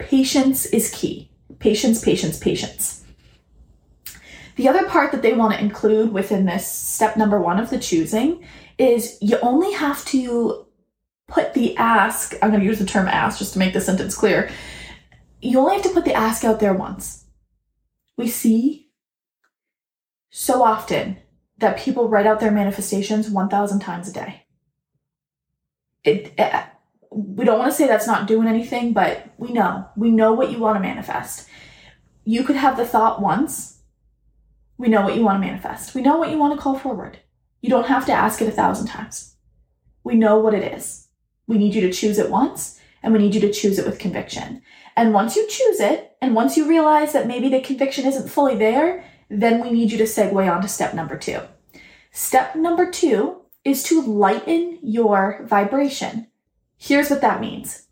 Patience 0.00 0.66
is 0.66 0.90
key. 0.90 1.30
Patience, 1.60 2.02
patience, 2.04 2.38
patience. 2.38 3.04
The 4.56 4.68
other 4.68 4.86
part 4.86 5.12
that 5.12 5.22
they 5.22 5.32
want 5.32 5.54
to 5.54 5.60
include 5.60 6.12
within 6.12 6.44
this 6.44 6.70
step 6.70 7.16
number 7.16 7.40
one 7.40 7.60
of 7.60 7.70
the 7.70 7.78
choosing 7.78 8.44
is 8.78 9.16
you 9.20 9.38
only 9.40 9.72
have 9.72 10.04
to 10.06 10.66
put 11.28 11.54
the 11.54 11.76
ask, 11.76 12.34
I'm 12.42 12.50
going 12.50 12.60
to 12.60 12.66
use 12.66 12.78
the 12.78 12.86
term 12.86 13.06
ask 13.06 13.38
just 13.38 13.52
to 13.52 13.58
make 13.58 13.72
the 13.72 13.80
sentence 13.80 14.14
clear. 14.16 14.50
You 15.40 15.60
only 15.60 15.74
have 15.74 15.84
to 15.84 15.90
put 15.90 16.04
the 16.04 16.14
ask 16.14 16.44
out 16.44 16.60
there 16.60 16.74
once. 16.74 17.24
We 18.16 18.28
see 18.28 18.88
so 20.30 20.62
often 20.62 21.18
that 21.58 21.78
people 21.78 22.08
write 22.08 22.26
out 22.26 22.40
their 22.40 22.50
manifestations 22.50 23.30
1,000 23.30 23.80
times 23.80 24.08
a 24.08 24.12
day 24.12 24.44
it, 26.04 26.32
we 27.10 27.44
don't 27.44 27.58
want 27.58 27.70
to 27.70 27.76
say 27.76 27.86
that's 27.86 28.06
not 28.06 28.28
doing 28.28 28.46
anything, 28.46 28.92
but 28.92 29.32
we 29.36 29.52
know. 29.52 29.88
We 29.96 30.10
know 30.10 30.32
what 30.32 30.50
you 30.50 30.58
want 30.58 30.76
to 30.76 30.80
manifest. 30.80 31.48
You 32.24 32.44
could 32.44 32.56
have 32.56 32.76
the 32.76 32.86
thought 32.86 33.20
once. 33.20 33.78
We 34.78 34.88
know 34.88 35.02
what 35.02 35.16
you 35.16 35.24
want 35.24 35.42
to 35.42 35.46
manifest. 35.46 35.94
We 35.94 36.02
know 36.02 36.16
what 36.16 36.30
you 36.30 36.38
want 36.38 36.54
to 36.54 36.62
call 36.62 36.78
forward. 36.78 37.18
You 37.60 37.68
don't 37.68 37.88
have 37.88 38.06
to 38.06 38.12
ask 38.12 38.40
it 38.40 38.48
a 38.48 38.52
thousand 38.52 38.86
times. 38.86 39.34
We 40.04 40.14
know 40.14 40.38
what 40.38 40.54
it 40.54 40.72
is. 40.72 41.08
We 41.46 41.58
need 41.58 41.74
you 41.74 41.80
to 41.82 41.92
choose 41.92 42.18
it 42.18 42.30
once, 42.30 42.80
and 43.02 43.12
we 43.12 43.18
need 43.18 43.34
you 43.34 43.40
to 43.42 43.52
choose 43.52 43.78
it 43.78 43.84
with 43.84 43.98
conviction. 43.98 44.62
And 44.96 45.12
once 45.12 45.36
you 45.36 45.46
choose 45.48 45.80
it, 45.80 46.16
and 46.22 46.34
once 46.34 46.56
you 46.56 46.68
realize 46.68 47.12
that 47.12 47.26
maybe 47.26 47.48
the 47.48 47.60
conviction 47.60 48.06
isn't 48.06 48.28
fully 48.28 48.56
there, 48.56 49.04
then 49.28 49.60
we 49.60 49.70
need 49.70 49.90
you 49.92 49.98
to 49.98 50.04
segue 50.04 50.50
on 50.50 50.62
to 50.62 50.68
step 50.68 50.94
number 50.94 51.16
two. 51.16 51.40
Step 52.12 52.56
number 52.56 52.90
two 52.90 53.42
is 53.64 53.82
to 53.84 54.00
lighten 54.00 54.78
your 54.82 55.44
vibration. 55.44 56.26
Here's 56.82 57.10
what 57.10 57.20
that 57.20 57.42
means 57.42 57.86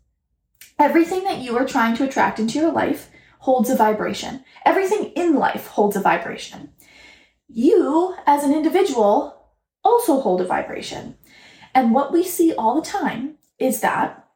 everything 0.79 1.23
that 1.23 1.39
you 1.39 1.55
are 1.55 1.65
trying 1.65 1.95
to 1.97 2.03
attract 2.03 2.39
into 2.39 2.57
your 2.57 2.71
life 2.71 3.11
holds 3.37 3.69
a 3.69 3.75
vibration, 3.75 4.43
everything 4.65 5.11
in 5.15 5.35
life 5.35 5.67
holds 5.67 5.95
a 5.95 6.01
vibration. 6.01 6.71
You, 7.47 8.15
as 8.25 8.43
an 8.43 8.51
individual, 8.51 9.53
also 9.83 10.19
hold 10.19 10.41
a 10.41 10.45
vibration. 10.45 11.15
And 11.75 11.93
what 11.93 12.11
we 12.11 12.23
see 12.23 12.53
all 12.53 12.81
the 12.81 12.87
time 12.87 13.35
is 13.59 13.81
that 13.81 14.27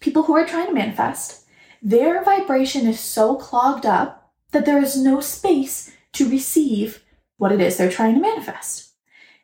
people 0.00 0.24
who 0.24 0.34
are 0.34 0.46
trying 0.46 0.66
to 0.66 0.74
manifest, 0.74 1.46
their 1.80 2.24
vibration 2.24 2.88
is 2.88 2.98
so 2.98 3.36
clogged 3.36 3.86
up 3.86 4.32
that 4.50 4.66
there 4.66 4.82
is 4.82 5.00
no 5.00 5.20
space 5.20 5.92
to 6.14 6.28
receive 6.28 7.04
what 7.36 7.52
it 7.52 7.60
is 7.60 7.76
they're 7.76 7.90
trying 7.90 8.14
to 8.14 8.20
manifest. 8.20 8.94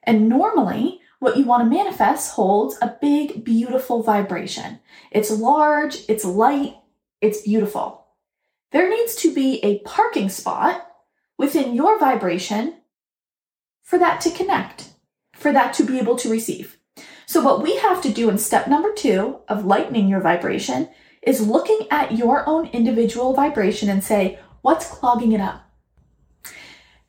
And 0.03 0.29
normally, 0.29 1.01
what 1.19 1.37
you 1.37 1.45
want 1.45 1.65
to 1.65 1.77
manifest 1.77 2.33
holds 2.33 2.77
a 2.83 2.97
big, 3.01 3.45
beautiful 3.45 4.03
vibration. 4.03 4.81
It's 5.11 5.31
large, 5.31 5.99
it's 6.09 6.25
light, 6.25 6.77
it's 7.21 7.43
beautiful. 7.43 8.07
There 8.73 8.91
needs 8.91 9.17
to 9.17 9.35
be 9.35 9.61
a 9.65 9.79
parking 9.81 10.29
spot 10.29 10.87
within 11.39 11.75
your 11.75 11.99
vibration 11.99 12.77
for 13.83 13.99
that 13.99 14.21
to 14.23 14.31
connect, 14.31 14.91
for 15.35 15.53
that 15.53 15.73
to 15.75 15.85
be 15.85 15.99
able 15.99 16.17
to 16.17 16.31
receive. 16.31 16.79
So, 17.27 17.43
what 17.43 17.63
we 17.63 17.77
have 17.79 18.03
to 18.03 18.13
do 18.13 18.29
in 18.31 18.39
step 18.39 18.69
number 18.69 18.93
two 18.93 19.39
of 19.49 19.65
lightening 19.65 20.09
your 20.09 20.21
vibration 20.21 20.89
is 21.23 21.47
looking 21.47 21.87
at 21.91 22.17
your 22.17 22.49
own 22.49 22.67
individual 22.69 23.33
vibration 23.33 23.89
and 23.89 24.03
say, 24.03 24.39
what's 24.63 24.89
clogging 24.89 25.33
it 25.33 25.41
up? 25.41 25.69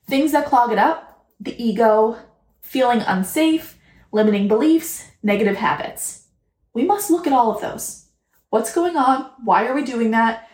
Things 0.07 0.31
that 0.31 0.45
clog 0.45 0.71
it 0.71 0.79
up 0.79 1.03
the 1.39 1.63
ego, 1.63 2.17
feeling 2.61 3.01
unsafe, 3.01 3.76
limiting 4.11 4.47
beliefs, 4.47 5.09
negative 5.23 5.55
habits. 5.55 6.27
We 6.73 6.83
must 6.83 7.09
look 7.09 7.27
at 7.27 7.33
all 7.33 7.51
of 7.51 7.61
those. 7.61 8.05
What's 8.49 8.73
going 8.73 8.95
on? 8.95 9.29
Why 9.43 9.67
are 9.67 9.73
we 9.73 9.83
doing 9.83 10.11
that? 10.11 10.49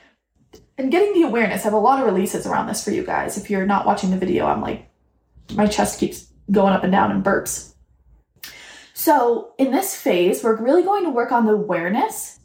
And 0.77 0.91
getting 0.91 1.13
the 1.13 1.27
awareness. 1.27 1.61
I 1.61 1.65
have 1.65 1.73
a 1.73 1.77
lot 1.77 1.99
of 1.99 2.05
releases 2.05 2.47
around 2.47 2.67
this 2.67 2.83
for 2.83 2.91
you 2.91 3.03
guys. 3.03 3.37
If 3.37 3.49
you're 3.49 3.65
not 3.65 3.85
watching 3.85 4.11
the 4.11 4.17
video, 4.17 4.45
I'm 4.45 4.61
like, 4.61 4.89
my 5.53 5.67
chest 5.67 5.99
keeps 5.99 6.27
going 6.51 6.73
up 6.73 6.83
and 6.83 6.91
down 6.91 7.11
in 7.11 7.21
burps. 7.21 7.73
So, 8.93 9.53
in 9.57 9.71
this 9.71 9.95
phase, 9.95 10.43
we're 10.43 10.55
really 10.55 10.83
going 10.83 11.03
to 11.03 11.09
work 11.09 11.31
on 11.31 11.45
the 11.45 11.53
awareness 11.53 12.39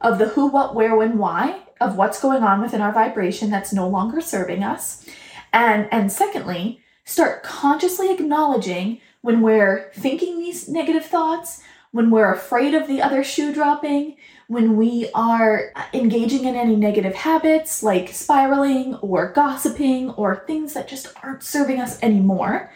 of 0.00 0.18
the 0.18 0.28
who, 0.28 0.48
what, 0.48 0.74
where, 0.74 0.94
when, 0.96 1.18
why 1.18 1.60
of 1.80 1.96
what's 1.96 2.20
going 2.20 2.42
on 2.42 2.60
within 2.60 2.80
our 2.80 2.92
vibration 2.92 3.50
that's 3.50 3.72
no 3.72 3.88
longer 3.88 4.20
serving 4.20 4.62
us. 4.62 5.06
And, 5.52 5.88
and 5.90 6.10
secondly, 6.10 6.80
start 7.04 7.42
consciously 7.42 8.12
acknowledging 8.12 9.00
when 9.24 9.40
we're 9.40 9.90
thinking 9.94 10.38
these 10.38 10.68
negative 10.68 11.06
thoughts, 11.06 11.62
when 11.92 12.10
we're 12.10 12.30
afraid 12.30 12.74
of 12.74 12.86
the 12.86 13.00
other 13.00 13.24
shoe 13.24 13.54
dropping, 13.54 14.16
when 14.48 14.76
we 14.76 15.08
are 15.14 15.72
uh, 15.74 15.82
engaging 15.94 16.44
in 16.44 16.54
any 16.54 16.76
negative 16.76 17.14
habits 17.14 17.82
like 17.82 18.10
spiraling 18.10 18.96
or 18.96 19.32
gossiping 19.32 20.10
or 20.10 20.44
things 20.46 20.74
that 20.74 20.86
just 20.86 21.06
aren't 21.22 21.42
serving 21.42 21.80
us 21.80 21.98
anymore, 22.02 22.70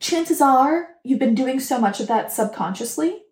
chances 0.00 0.40
are 0.40 0.88
you've 1.04 1.20
been 1.20 1.36
doing 1.36 1.60
so 1.60 1.78
much 1.78 2.00
of 2.00 2.08
that 2.08 2.32
subconsciously. 2.32 3.22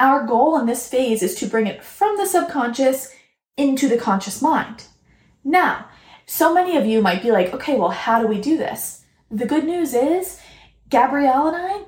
Our 0.00 0.26
goal 0.26 0.58
in 0.58 0.66
this 0.66 0.88
phase 0.88 1.22
is 1.22 1.36
to 1.36 1.46
bring 1.46 1.68
it 1.68 1.84
from 1.84 2.16
the 2.16 2.26
subconscious 2.26 3.14
into 3.56 3.88
the 3.88 3.96
conscious 3.96 4.42
mind. 4.42 4.86
Now, 5.44 5.86
so 6.26 6.52
many 6.52 6.76
of 6.76 6.84
you 6.84 7.00
might 7.00 7.22
be 7.22 7.30
like, 7.30 7.54
okay, 7.54 7.78
well, 7.78 7.90
how 7.90 8.20
do 8.20 8.26
we 8.26 8.40
do 8.40 8.56
this? 8.56 9.04
The 9.30 9.46
good 9.46 9.64
news 9.64 9.94
is, 9.94 10.40
Gabrielle 10.88 11.46
and 11.46 11.56
I, 11.56 11.84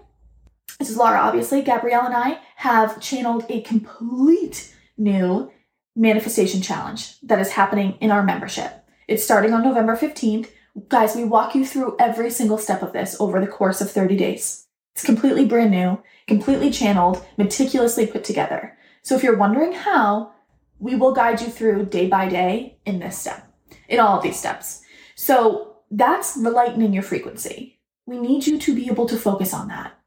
this 0.81 0.89
is 0.89 0.97
Laura 0.97 1.19
obviously, 1.21 1.61
Gabrielle 1.61 2.07
and 2.07 2.15
I 2.15 2.41
have 2.57 3.01
channeled 3.03 3.45
a 3.51 3.61
complete 3.61 4.75
new 4.97 5.53
manifestation 5.95 6.63
challenge 6.63 7.21
that 7.21 7.39
is 7.39 7.53
happening 7.53 7.99
in 8.01 8.11
our 8.11 8.23
membership. 8.23 8.83
It's 9.07 9.23
starting 9.23 9.53
on 9.53 9.63
November 9.63 9.95
15th. 9.95 10.49
Guys, 10.89 11.15
we 11.15 11.25
walk 11.25 11.55
you 11.55 11.67
through 11.67 11.97
every 12.01 12.31
single 12.31 12.57
step 12.57 12.83
of 12.83 12.95
this 12.95 13.15
over 13.21 13.41
the 13.41 13.47
course 13.47 13.83
of 13.83 13.91
30 13.91 14.17
days. 14.17 14.69
It's 14.95 15.05
completely 15.05 15.45
brand 15.45 15.71
new, 15.71 16.03
completely 16.27 16.71
channeled, 16.71 17.27
meticulously 17.37 18.07
put 18.07 18.25
together. 18.25 18.79
So 19.03 19.15
if 19.15 19.23
you're 19.23 19.37
wondering 19.37 19.73
how, 19.73 20.33
we 20.79 20.95
will 20.95 21.13
guide 21.13 21.43
you 21.43 21.49
through 21.49 21.87
day 21.87 22.09
by 22.09 22.27
day 22.31 22.79
in 22.87 23.01
this 23.01 23.19
step, 23.19 23.47
in 23.87 24.01
all 24.01 24.17
of 24.17 24.23
these 24.23 24.39
steps. 24.39 24.81
So 25.15 25.77
that's 25.91 26.35
the 26.35 26.51
lightening 26.51 26.95
your 26.95 27.03
frequency. 27.03 27.81
We 28.07 28.19
need 28.19 28.47
you 28.47 28.59
to 28.59 28.75
be 28.75 28.87
able 28.87 29.07
to 29.09 29.19
focus 29.19 29.53
on 29.53 29.69
that. 29.69 30.00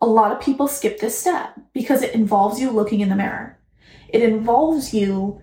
A 0.00 0.06
lot 0.06 0.32
of 0.32 0.40
people 0.40 0.66
skip 0.66 0.98
this 0.98 1.18
step 1.18 1.58
because 1.72 2.02
it 2.02 2.14
involves 2.14 2.60
you 2.60 2.70
looking 2.70 3.00
in 3.00 3.08
the 3.08 3.16
mirror. 3.16 3.58
It 4.08 4.22
involves 4.22 4.94
you 4.94 5.40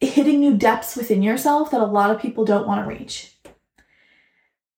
hitting 0.00 0.40
new 0.40 0.56
depths 0.56 0.96
within 0.96 1.22
yourself 1.22 1.70
that 1.70 1.80
a 1.80 1.86
lot 1.86 2.10
of 2.10 2.20
people 2.20 2.44
don't 2.44 2.66
want 2.66 2.82
to 2.82 2.88
reach. 2.88 3.36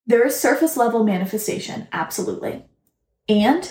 There 0.06 0.25
is 0.25 0.38
surface 0.38 0.76
level 0.76 1.02
manifestation, 1.04 1.88
absolutely. 1.92 2.64
And 3.28 3.70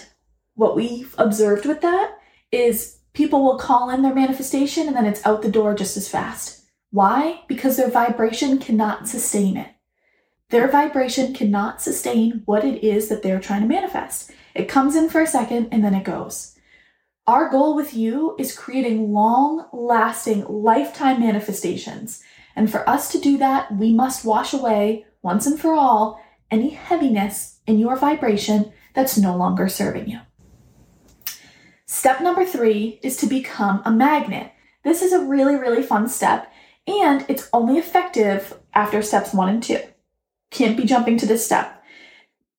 what 0.56 0.76
we've 0.76 1.16
observed 1.18 1.66
with 1.66 1.82
that 1.82 2.18
is 2.52 3.00
people 3.14 3.44
will 3.44 3.58
call 3.58 3.90
in 3.90 4.02
their 4.02 4.14
manifestation 4.14 4.88
and 4.88 4.96
then 4.96 5.06
it's 5.06 5.26
out 5.26 5.42
the 5.42 5.52
door 5.52 5.74
just 5.74 5.96
as 5.96 6.10
fast. 6.10 6.66
Why? 6.92 7.42
Because 7.48 7.78
their 7.78 7.90
vibration 7.90 8.58
cannot 8.58 9.08
sustain 9.08 9.58
it. 9.58 9.75
Their 10.50 10.68
vibration 10.70 11.34
cannot 11.34 11.82
sustain 11.82 12.44
what 12.46 12.64
it 12.64 12.84
is 12.84 13.10
that 13.10 13.24
they're 13.24 13.40
trying 13.40 13.62
to 13.62 13.68
manifest. 13.68 14.32
It 14.54 14.70
comes 14.70 14.96
in 14.96 15.10
for 15.10 15.22
a 15.22 15.28
second 15.28 15.70
and 15.72 15.84
then 15.84 15.96
it 15.96 16.04
goes. 16.04 16.56
Our 17.28 17.50
goal 17.50 17.76
with 17.76 17.96
you 17.96 18.36
is 18.38 18.56
creating 18.56 19.12
long 19.12 19.68
lasting 19.74 20.46
lifetime 20.48 21.20
manifestations. 21.20 22.22
And 22.56 22.72
for 22.72 22.88
us 22.88 23.12
to 23.12 23.20
do 23.20 23.38
that, 23.40 23.76
we 23.76 23.92
must 23.92 24.24
wash 24.24 24.54
away 24.54 25.06
once 25.24 25.48
and 25.48 25.60
for 25.60 25.74
all 25.74 26.22
any 26.52 26.70
heaviness 26.70 27.60
in 27.66 27.80
your 27.80 27.96
vibration 27.96 28.72
that's 28.94 29.18
no 29.18 29.36
longer 29.36 29.68
serving 29.68 30.08
you. 30.08 30.20
Step 31.88 32.22
number 32.22 32.46
three 32.46 33.00
is 33.02 33.18
to 33.18 33.26
become 33.26 33.82
a 33.84 33.92
magnet. 33.92 34.52
This 34.84 35.02
is 35.02 35.12
a 35.12 35.26
really, 35.26 35.56
really 35.56 35.82
fun 35.82 36.08
step, 36.08 36.52
and 36.86 37.26
it's 37.28 37.50
only 37.52 37.80
effective 37.80 38.60
after 38.74 39.02
steps 39.02 39.34
one 39.34 39.50
and 39.50 39.64
two. 39.64 39.80
Can't 40.56 40.78
be 40.78 40.86
jumping 40.86 41.18
to 41.18 41.26
this 41.26 41.46
step. 41.46 41.84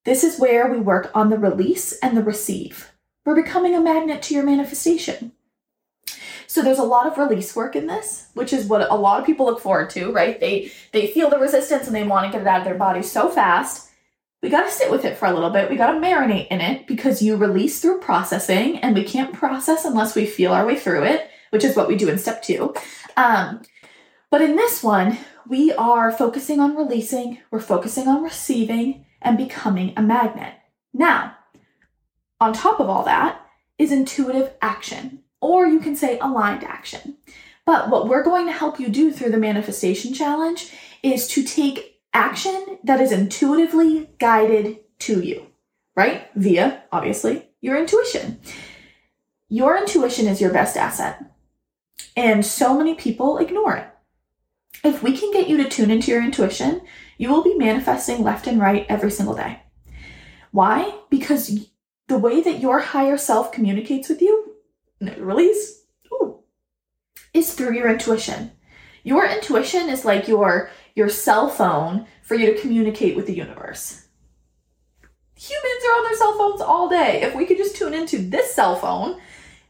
This 0.05 0.23
is 0.23 0.39
where 0.39 0.71
we 0.71 0.79
work 0.79 1.11
on 1.15 1.31
the 1.31 1.39
release 1.39 1.99
and 2.01 2.15
the 2.15 2.23
receive. 2.23 2.93
We're 3.25 3.43
becoming 3.43 3.75
a 3.75 3.81
magnet 3.81 4.21
to 4.25 4.35
your 4.35 4.45
manifestation. 4.45 5.33
So 6.47 6.61
there's 6.61 6.79
a 6.79 6.83
lot 6.85 7.07
of 7.07 7.17
release 7.17 7.57
work 7.57 7.75
in 7.75 7.87
this, 7.87 8.29
which 8.35 8.53
is 8.53 8.67
what 8.67 8.87
a 8.91 8.95
lot 8.95 9.19
of 9.19 9.25
people 9.25 9.47
look 9.47 9.61
forward 9.61 9.89
to, 9.91 10.13
right? 10.13 10.39
They 10.39 10.71
they 10.93 11.07
feel 11.07 11.31
the 11.31 11.39
resistance 11.39 11.87
and 11.87 11.97
they 11.97 12.03
want 12.03 12.27
to 12.27 12.33
get 12.33 12.43
it 12.43 12.47
out 12.47 12.59
of 12.59 12.65
their 12.67 12.75
body 12.75 13.03
so 13.03 13.31
fast. 13.31 13.89
We 14.43 14.51
got 14.51 14.65
to 14.65 14.71
sit 14.71 14.91
with 14.91 15.07
it 15.07 15.17
for 15.17 15.25
a 15.25 15.33
little 15.33 15.49
bit. 15.49 15.71
We 15.71 15.77
got 15.77 15.93
to 15.93 15.99
marinate 15.99 16.49
in 16.49 16.61
it 16.61 16.87
because 16.87 17.23
you 17.23 17.37
release 17.37 17.81
through 17.81 18.01
processing 18.01 18.77
and 18.81 18.95
we 18.95 19.05
can't 19.05 19.33
process 19.33 19.87
unless 19.87 20.15
we 20.15 20.27
feel 20.27 20.53
our 20.53 20.67
way 20.67 20.79
through 20.79 21.05
it, 21.05 21.31
which 21.49 21.65
is 21.65 21.75
what 21.75 21.89
we 21.89 21.97
do 21.97 22.11
in 22.11 22.19
step 22.19 22.43
2. 22.43 22.75
Um, 23.17 23.63
but 24.31 24.43
in 24.43 24.55
this 24.55 24.83
one, 24.83 25.17
we 25.49 25.73
are 25.73 26.13
focusing 26.13 26.61
on 26.61 26.77
releasing, 26.77 27.39
we're 27.51 27.61
focusing 27.61 28.09
on 28.09 28.23
receiving 28.23 29.07
and 29.23 29.37
becoming 29.37 29.93
a 29.97 30.03
magnet. 30.03 30.55
Now, 30.93 31.37
on 32.41 32.53
top 32.53 32.81
of 32.81 32.89
all 32.89 33.05
that 33.05 33.41
is 33.79 33.93
intuitive 33.93 34.53
action, 34.61 35.21
or 35.41 35.67
you 35.67 35.81
can 35.81 35.97
say 35.97 36.19
aligned 36.19 36.65
action. 36.65 37.17
But 37.65 37.91
what 37.91 38.09
we're 38.09 38.23
going 38.23 38.47
to 38.47 38.53
help 38.53 38.79
you 38.79 38.89
do 38.89 39.11
through 39.11 39.31
the 39.31 39.39
manifestation 39.39 40.15
challenge 40.15 40.73
is 41.03 41.27
to 41.29 41.43
take 41.43 42.01
action 42.15 42.79
that 42.85 43.01
is 43.01 43.13
intuitively 43.13 44.09
guided 44.19 44.79
to 45.01 45.21
you, 45.21 45.47
right? 45.95 46.29
Via, 46.35 46.85
obviously, 46.93 47.49
your 47.61 47.77
intuition. 47.77 48.41
Your 49.49 49.77
intuition 49.77 50.27
is 50.27 50.41
your 50.41 50.53
best 50.53 50.77
asset. 50.77 51.23
And 52.17 52.45
so 52.45 52.77
many 52.77 52.95
people 52.95 53.39
ignore 53.39 53.77
it. 53.77 53.89
If 54.85 55.03
we 55.03 55.17
can 55.17 55.33
get 55.33 55.49
you 55.49 55.57
to 55.59 55.69
tune 55.69 55.91
into 55.91 56.11
your 56.11 56.23
intuition, 56.23 56.83
you 57.19 57.31
will 57.31 57.43
be 57.43 57.55
manifesting 57.55 58.23
left 58.23 58.47
and 58.47 58.61
right 58.61 58.87
every 58.89 59.11
single 59.11 59.35
day. 59.35 59.63
Why? 60.53 60.95
Because 61.11 61.67
the 62.09 62.19
way 62.19 62.41
that 62.43 62.61
your 62.61 62.81
higher 62.81 63.17
self 63.17 63.53
communicates 63.53 64.09
with 64.09 64.23
you, 64.23 64.55
release, 65.01 65.85
ooh, 66.13 66.41
is 67.35 67.55
through 67.55 67.75
your 67.75 67.91
intuition. 67.91 68.53
Your 69.03 69.27
intuition 69.27 69.89
is 69.89 70.05
like 70.05 70.29
your 70.29 70.71
your 70.95 71.09
cell 71.09 71.49
phone 71.49 72.07
for 72.23 72.35
you 72.35 72.53
to 72.53 72.61
communicate 72.61 73.17
with 73.17 73.27
the 73.27 73.35
universe. 73.35 74.07
Humans 75.37 75.85
are 75.85 75.97
on 75.99 76.05
their 76.05 76.17
cell 76.17 76.39
phones 76.39 76.61
all 76.63 76.89
day. 76.89 77.23
If 77.23 77.35
we 77.35 77.45
could 77.45 77.59
just 77.59 77.77
tune 77.77 77.93
into 77.93 78.19
this 78.19 78.55
cell 78.55 78.77
phone, 78.77 79.21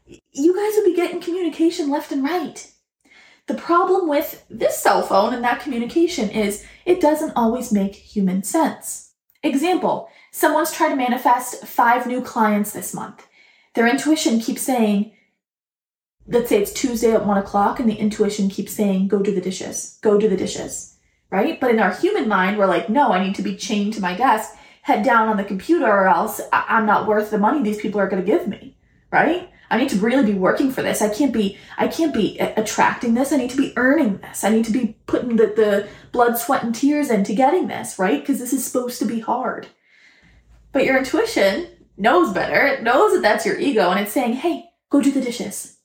you 0.05 0.55
guys 0.55 0.73
would 0.77 0.85
be 0.85 0.95
getting 0.95 1.19
communication 1.19 1.91
left 1.91 2.11
and 2.13 2.23
right. 2.23 2.71
The 3.47 3.55
problem 3.55 4.09
with 4.09 4.45
this 4.49 4.77
cell 4.77 5.01
phone 5.01 5.33
and 5.33 5.43
that 5.43 5.61
communication 5.61 6.29
is 6.29 6.65
it 6.85 7.01
doesn't 7.01 7.33
always 7.35 7.71
make 7.71 7.95
human 7.95 8.43
sense. 8.43 9.13
Example, 9.41 10.09
someone's 10.31 10.71
trying 10.71 10.89
to 10.89 10.95
manifest 10.97 11.65
five 11.65 12.05
new 12.05 12.21
clients 12.21 12.73
this 12.73 12.93
month. 12.93 13.25
Their 13.73 13.87
intuition 13.87 14.39
keeps 14.39 14.61
saying, 14.61 15.13
let's 16.27 16.49
say 16.49 16.61
it's 16.61 16.73
Tuesday 16.73 17.13
at 17.13 17.25
one 17.25 17.37
o'clock, 17.37 17.79
and 17.79 17.89
the 17.89 17.95
intuition 17.95 18.49
keeps 18.49 18.73
saying, 18.73 19.07
go 19.07 19.19
do 19.19 19.33
the 19.33 19.39
dishes, 19.39 19.97
go 20.01 20.19
do 20.19 20.27
the 20.27 20.35
dishes, 20.35 20.97
right? 21.29 21.59
But 21.59 21.71
in 21.71 21.79
our 21.79 21.93
human 21.93 22.27
mind, 22.27 22.57
we're 22.57 22.65
like, 22.65 22.89
no, 22.89 23.11
I 23.13 23.23
need 23.23 23.35
to 23.35 23.41
be 23.41 23.55
chained 23.55 23.93
to 23.93 24.01
my 24.01 24.13
desk, 24.13 24.57
head 24.81 25.05
down 25.05 25.29
on 25.29 25.37
the 25.37 25.43
computer, 25.45 25.85
or 25.85 26.07
else 26.07 26.41
I'm 26.51 26.85
not 26.85 27.07
worth 27.07 27.31
the 27.31 27.37
money 27.37 27.63
these 27.63 27.81
people 27.81 28.01
are 28.01 28.09
going 28.09 28.25
to 28.25 28.29
give 28.29 28.47
me, 28.47 28.77
right? 29.11 29.49
I 29.69 29.77
need 29.77 29.89
to 29.89 29.97
really 29.97 30.31
be 30.31 30.37
working 30.37 30.71
for 30.71 30.81
this. 30.81 31.01
I 31.01 31.09
can't 31.13 31.33
be 31.33 31.57
I 31.77 31.87
can't 31.87 32.13
be 32.13 32.39
uh, 32.39 32.53
attracting 32.57 33.13
this. 33.13 33.31
I 33.31 33.37
need 33.37 33.49
to 33.51 33.57
be 33.57 33.73
earning 33.75 34.17
this. 34.17 34.43
I 34.43 34.49
need 34.49 34.65
to 34.65 34.71
be 34.71 34.97
putting 35.07 35.35
the, 35.35 35.47
the 35.47 35.87
blood, 36.11 36.37
sweat, 36.37 36.63
and 36.63 36.73
tears 36.73 37.09
into 37.09 37.33
getting 37.33 37.67
this, 37.67 37.99
right? 37.99 38.19
Because 38.21 38.39
this 38.39 38.53
is 38.53 38.65
supposed 38.65 38.99
to 38.99 39.05
be 39.05 39.19
hard. 39.19 39.67
But 40.71 40.85
your 40.85 40.97
intuition 40.97 41.67
knows 41.97 42.33
better. 42.33 42.65
It 42.65 42.83
knows 42.83 43.13
that 43.13 43.21
that's 43.21 43.45
your 43.45 43.59
ego 43.59 43.89
and 43.89 43.99
it's 43.99 44.11
saying, 44.11 44.33
hey, 44.33 44.65
go 44.89 45.01
do 45.01 45.11
the 45.11 45.21
dishes. 45.21 45.77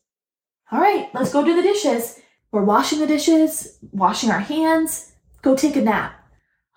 All 0.71 0.81
right, 0.81 1.09
let's 1.15 1.33
go 1.33 1.45
do 1.45 1.57
the 1.57 1.63
dishes. 1.63 2.21
We're 2.51 2.65
washing 2.65 3.01
the 3.01 3.07
dishes, 3.07 3.79
washing 3.93 4.31
our 4.31 4.41
hands, 4.41 5.13
go 5.41 5.57
take 5.57 5.77
a 5.77 5.83
nap. 5.83 6.15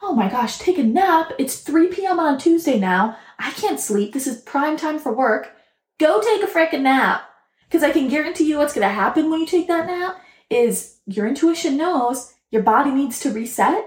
Oh 0.02 0.14
my 0.14 0.30
gosh, 0.30 0.58
take 0.58 0.78
a 0.78 0.84
nap. 0.84 1.34
It's 1.38 1.60
3 1.62 1.88
p.m. 1.88 2.20
on 2.20 2.38
Tuesday 2.38 2.80
now. 2.80 3.18
I 3.40 3.52
can't 3.52 3.80
sleep. 3.80 4.14
This 4.14 4.28
is 4.28 4.42
prime 4.42 4.78
time 4.78 5.00
for 5.00 5.14
work. 5.14 5.55
Go 6.00 6.22
take 6.22 6.44
a 6.44 6.48
freaking 6.48 6.82
nap. 6.82 7.24
Because 7.68 7.84
I 7.84 7.92
can 7.92 8.08
guarantee 8.08 8.46
you 8.46 8.58
what's 8.58 8.74
going 8.74 8.88
to 8.88 8.94
happen 8.94 9.30
when 9.30 9.40
you 9.40 9.48
take 9.48 9.68
that 9.68 9.88
nap 9.88 10.22
is 10.50 11.00
your 11.06 11.28
intuition 11.28 11.78
knows 11.78 12.34
your 12.52 12.64
body 12.64 12.92
needs 12.92 13.20
to 13.22 13.32
reset. 13.32 13.84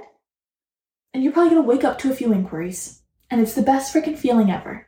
And 1.15 1.23
you're 1.23 1.33
probably 1.33 1.51
going 1.51 1.63
to 1.63 1.69
wake 1.69 1.85
up 1.85 1.99
to 2.01 2.11
a 2.11 2.17
few 2.17 2.33
inquiries. 2.33 3.03
And 3.31 3.41
it's 3.41 3.55
the 3.55 3.63
best 3.63 3.95
freaking 3.95 4.19
feeling 4.19 4.51
ever. 4.51 4.87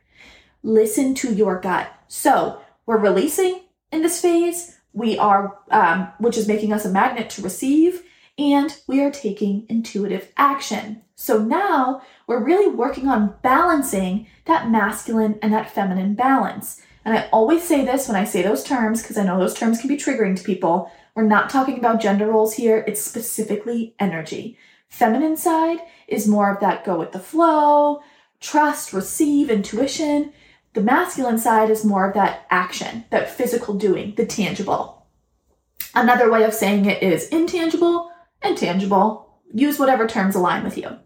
Listen 0.63 1.15
to 1.15 1.33
your 1.33 1.59
gut. 1.59 1.91
So 2.07 2.61
we're 2.85 2.97
releasing 2.97 3.61
in 3.91 4.01
this 4.01 4.21
phase. 4.21 4.77
We 4.93 5.17
are, 5.17 5.57
um, 5.71 6.11
which 6.19 6.37
is 6.37 6.47
making 6.47 6.73
us 6.73 6.85
a 6.85 6.89
magnet 6.89 7.29
to 7.31 7.41
receive 7.41 8.03
and 8.37 8.75
we 8.87 9.01
are 9.01 9.11
taking 9.11 9.65
intuitive 9.69 10.31
action. 10.37 11.01
So 11.15 11.37
now 11.37 12.01
we're 12.27 12.43
really 12.43 12.73
working 12.73 13.07
on 13.07 13.35
balancing 13.41 14.27
that 14.45 14.69
masculine 14.69 15.37
and 15.41 15.53
that 15.53 15.69
feminine 15.69 16.15
balance. 16.15 16.81
And 17.03 17.17
I 17.17 17.27
always 17.31 17.63
say 17.63 17.83
this 17.83 18.07
when 18.07 18.17
I 18.17 18.25
say 18.25 18.41
those 18.41 18.63
terms 18.63 19.01
because 19.01 19.17
I 19.17 19.23
know 19.23 19.39
those 19.39 19.55
terms 19.55 19.79
can 19.79 19.87
be 19.87 19.97
triggering 19.97 20.35
to 20.35 20.43
people. 20.43 20.91
We're 21.15 21.23
not 21.23 21.49
talking 21.49 21.77
about 21.77 22.01
gender 22.01 22.27
roles 22.27 22.53
here, 22.53 22.83
it's 22.87 23.01
specifically 23.01 23.95
energy. 23.99 24.57
Feminine 24.87 25.37
side 25.37 25.79
is 26.07 26.27
more 26.27 26.53
of 26.53 26.59
that 26.59 26.85
go 26.85 26.97
with 26.99 27.11
the 27.11 27.19
flow, 27.19 28.01
trust, 28.39 28.93
receive, 28.93 29.49
intuition. 29.49 30.33
The 30.73 30.81
masculine 30.81 31.37
side 31.37 31.69
is 31.69 31.83
more 31.83 32.07
of 32.07 32.13
that 32.13 32.45
action, 32.49 33.05
that 33.09 33.29
physical 33.29 33.73
doing, 33.73 34.13
the 34.15 34.25
tangible. 34.25 35.07
Another 35.93 36.31
way 36.31 36.43
of 36.43 36.53
saying 36.53 36.85
it 36.85 37.01
is 37.01 37.27
intangible 37.29 38.11
and 38.41 38.57
tangible. 38.57 39.39
Use 39.53 39.79
whatever 39.79 40.07
terms 40.07 40.35
align 40.35 40.63
with 40.63 40.77
you. 40.77 40.97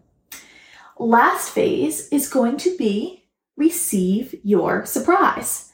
Last 0.98 1.50
phase 1.50 2.08
is 2.10 2.28
going 2.28 2.56
to 2.58 2.76
be 2.76 3.24
receive 3.56 4.34
your 4.42 4.84
surprise. 4.86 5.65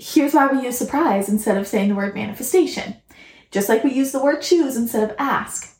Here's 0.00 0.32
why 0.32 0.46
we 0.46 0.62
use 0.62 0.78
surprise 0.78 1.28
instead 1.28 1.56
of 1.56 1.66
saying 1.66 1.90
the 1.90 1.94
word 1.94 2.14
manifestation. 2.14 2.96
Just 3.50 3.68
like 3.68 3.84
we 3.84 3.92
use 3.92 4.12
the 4.12 4.22
word 4.22 4.40
choose 4.40 4.76
instead 4.76 5.08
of 5.08 5.16
ask. 5.18 5.76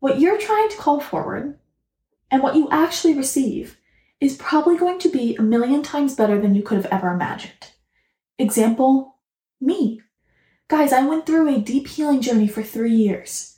What 0.00 0.18
you're 0.18 0.38
trying 0.38 0.68
to 0.70 0.76
call 0.76 1.00
forward 1.00 1.58
and 2.30 2.42
what 2.42 2.56
you 2.56 2.68
actually 2.70 3.14
receive 3.14 3.76
is 4.20 4.36
probably 4.36 4.76
going 4.76 4.98
to 5.00 5.10
be 5.10 5.36
a 5.36 5.42
million 5.42 5.82
times 5.82 6.14
better 6.14 6.40
than 6.40 6.54
you 6.54 6.62
could 6.62 6.76
have 6.76 6.92
ever 6.92 7.12
imagined. 7.12 7.72
Example, 8.38 9.18
me. 9.60 10.00
Guys, 10.68 10.92
I 10.92 11.04
went 11.04 11.26
through 11.26 11.54
a 11.54 11.60
deep 11.60 11.86
healing 11.88 12.20
journey 12.20 12.48
for 12.48 12.62
three 12.62 12.94
years 12.94 13.54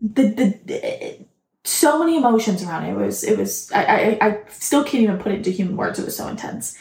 the, 0.00 0.28
the, 0.28 0.60
the 0.64 1.26
so 1.64 1.98
many 1.98 2.16
emotions 2.16 2.62
around 2.62 2.84
it. 2.84 2.90
It 2.90 2.96
was 2.96 3.24
it 3.24 3.38
was 3.38 3.70
I, 3.72 3.84
I 3.84 4.26
I 4.26 4.40
still 4.50 4.84
can't 4.84 5.02
even 5.02 5.18
put 5.18 5.32
it 5.32 5.36
into 5.36 5.50
human 5.50 5.76
words. 5.76 5.98
It 5.98 6.04
was 6.04 6.16
so 6.16 6.28
intense. 6.28 6.76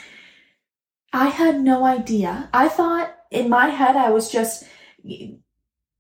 I 1.16 1.30
had 1.30 1.62
no 1.62 1.86
idea. 1.86 2.50
I 2.54 2.68
thought 2.68 3.16
in 3.32 3.48
my 3.50 3.68
head 3.68 3.96
I 3.96 4.10
was 4.10 4.30
just 4.30 4.66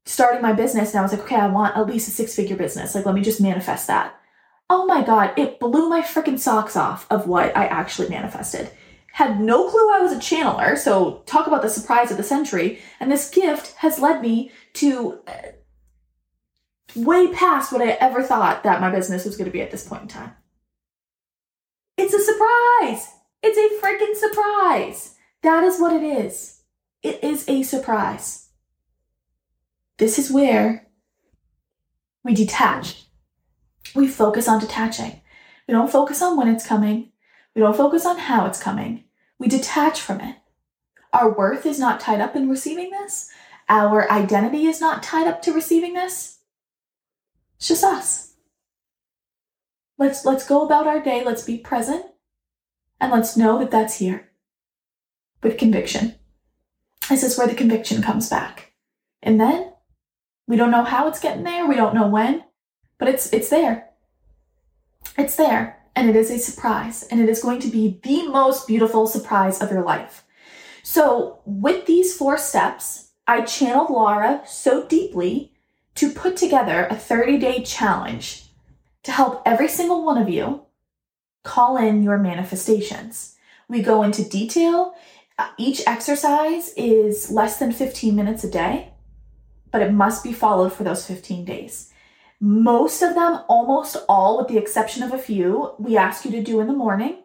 starting 0.06 0.42
my 0.42 0.52
business 0.52 0.92
and 0.92 1.00
I 1.00 1.04
was 1.04 1.14
like, 1.14 1.22
okay, 1.22 1.38
I 1.38 1.48
want 1.48 1.78
at 1.78 1.88
least 1.88 2.10
a 2.10 2.12
six 2.12 2.36
figure 2.36 2.58
business. 2.58 2.94
Like, 2.94 3.06
let 3.06 3.16
me 3.16 3.22
just 3.22 3.40
manifest 3.40 3.88
that. 3.88 4.14
Oh 4.70 4.86
my 4.86 5.06
God, 5.06 5.32
it 5.38 5.58
blew 5.62 5.88
my 5.88 6.02
freaking 6.02 6.38
socks 6.38 6.76
off 6.76 7.08
of 7.10 7.28
what 7.28 7.56
I 7.56 7.68
actually 7.68 8.10
manifested. 8.10 8.70
Had 9.14 9.40
no 9.40 9.70
clue 9.70 9.90
I 9.94 10.02
was 10.02 10.12
a 10.12 10.18
channeler, 10.18 10.78
so 10.78 11.24
talk 11.26 11.48
about 11.48 11.62
the 11.62 11.70
surprise 11.70 12.12
of 12.12 12.18
the 12.18 12.24
century. 12.24 12.80
And 13.00 13.10
this 13.10 13.30
gift 13.30 13.74
has 13.78 14.00
led 14.00 14.22
me 14.22 14.52
to 14.74 15.22
uh, 15.28 15.34
way 16.94 17.32
past 17.32 17.72
what 17.72 17.82
I 17.82 17.92
ever 18.02 18.22
thought 18.22 18.64
that 18.64 18.82
my 18.82 18.92
business 18.92 19.24
was 19.24 19.38
going 19.38 19.46
to 19.46 19.54
be 19.54 19.62
at 19.62 19.72
this 19.72 19.88
point 19.88 20.02
in 20.02 20.08
time. 20.10 20.34
It's 21.96 22.14
a 22.14 22.20
surprise! 22.20 23.15
It's 23.48 23.60
a 23.60 23.86
freaking 23.86 24.16
surprise! 24.16 25.18
That 25.44 25.64
is 25.64 25.80
what 25.80 25.94
it 25.94 26.02
is. 26.02 26.62
It 27.04 27.24
is 27.24 27.48
a 27.48 27.62
surprise. 27.62 28.50
This 30.00 30.18
is 30.18 30.32
where 30.32 30.88
we 32.24 32.34
detach. 32.34 33.04
We 33.94 34.08
focus 34.08 34.48
on 34.48 34.60
detaching. 34.60 35.22
We 35.68 35.74
don't 35.74 35.92
focus 35.92 36.24
on 36.24 36.38
when 36.38 36.48
it's 36.48 36.66
coming. 36.66 37.12
We 37.54 37.62
don't 37.62 37.78
focus 37.78 38.04
on 38.04 38.18
how 38.18 38.48
it's 38.48 38.62
coming. 38.62 39.04
We 39.38 39.48
detach 39.48 40.02
from 40.02 40.22
it. 40.22 40.38
Our 41.14 41.32
worth 41.32 41.68
is 41.68 41.78
not 41.78 42.00
tied 42.00 42.22
up 42.22 42.36
in 42.36 42.50
receiving 42.50 42.90
this. 42.90 43.30
Our 43.70 44.12
identity 44.12 44.66
is 44.66 44.82
not 44.82 45.04
tied 45.04 45.28
up 45.28 45.44
to 45.44 45.54
receiving 45.54 45.94
this. 45.94 46.40
It's 47.58 47.68
just 47.68 47.84
us. 47.84 48.34
Let's 50.00 50.26
let's 50.26 50.48
go 50.48 50.66
about 50.66 50.88
our 50.88 51.00
day. 51.00 51.24
Let's 51.24 51.44
be 51.44 51.60
present 51.60 52.06
and 53.00 53.12
let's 53.12 53.38
know 53.38 53.60
that 53.60 53.72
that's 53.72 54.00
here. 54.00 54.30
With 55.44 55.58
conviction. 55.58 56.16
This 57.10 57.24
is 57.24 57.38
where 57.38 57.48
the 57.48 57.56
conviction 57.56 58.02
comes 58.02 58.30
back. 58.30 58.74
And 59.22 59.40
then 59.40 59.74
we 60.48 60.56
don't 60.56 60.72
know 60.72 60.84
how 60.84 61.08
it's 61.08 61.20
getting 61.20 61.44
there, 61.44 61.68
we 61.68 61.76
don't 61.76 61.96
know 61.96 62.08
when, 62.08 62.44
but 62.98 63.08
it's 63.08 63.32
it's 63.34 63.50
there. 63.50 63.90
It's 65.18 65.36
there, 65.36 65.84
and 65.96 66.10
it 66.10 66.16
is 66.16 66.30
a 66.30 66.38
surprise, 66.38 67.04
and 67.04 67.22
it 67.22 67.30
is 67.30 67.42
going 67.42 67.60
to 67.62 67.70
be 67.70 68.00
the 68.04 68.28
most 68.28 68.68
beautiful 68.68 69.08
surprise 69.08 69.62
of 69.62 69.72
your 69.72 69.84
life. 69.84 70.26
So, 70.84 71.40
with 71.46 71.86
these 71.86 72.16
four 72.16 72.38
steps, 72.38 73.12
I 73.28 73.42
channeled 73.42 73.90
Laura 73.90 74.42
so 74.46 74.86
deeply 74.86 75.54
to 75.96 76.12
put 76.12 76.38
together 76.38 76.86
a 76.86 76.96
30 76.96 77.38
day 77.40 77.64
challenge 77.64 78.44
to 79.04 79.12
help 79.12 79.42
every 79.46 79.68
single 79.68 80.04
one 80.06 80.22
of 80.22 80.30
you 80.30 80.66
call 81.46 81.78
in 81.78 82.04
your 82.04 82.18
manifestations. 82.18 83.38
We 83.70 83.82
go 83.82 84.04
into 84.04 84.28
detail. 84.28 84.96
Uh, 85.40 85.50
each 85.58 85.82
exercise 85.88 86.74
is 86.76 87.32
less 87.32 87.60
than 87.60 87.72
15 87.72 88.14
minutes 88.16 88.44
a 88.44 88.52
day 88.52 88.92
but 89.76 89.82
it 89.82 89.92
must 89.92 90.24
be 90.24 90.32
followed 90.32 90.72
for 90.72 90.86
those 90.86 91.06
15 91.06 91.44
days. 91.44 91.92
Most 92.40 93.02
of 93.02 93.14
them, 93.14 93.42
almost 93.50 93.98
all, 94.08 94.38
with 94.38 94.48
the 94.48 94.58
exception 94.58 95.04
of 95.04 95.12
a 95.12 95.18
few, 95.18 95.74
we 95.78 95.98
ask 95.98 96.24
you 96.24 96.32
to 96.32 96.42
do 96.42 96.62
in 96.62 96.68
the 96.68 96.74
morning, 96.74 97.18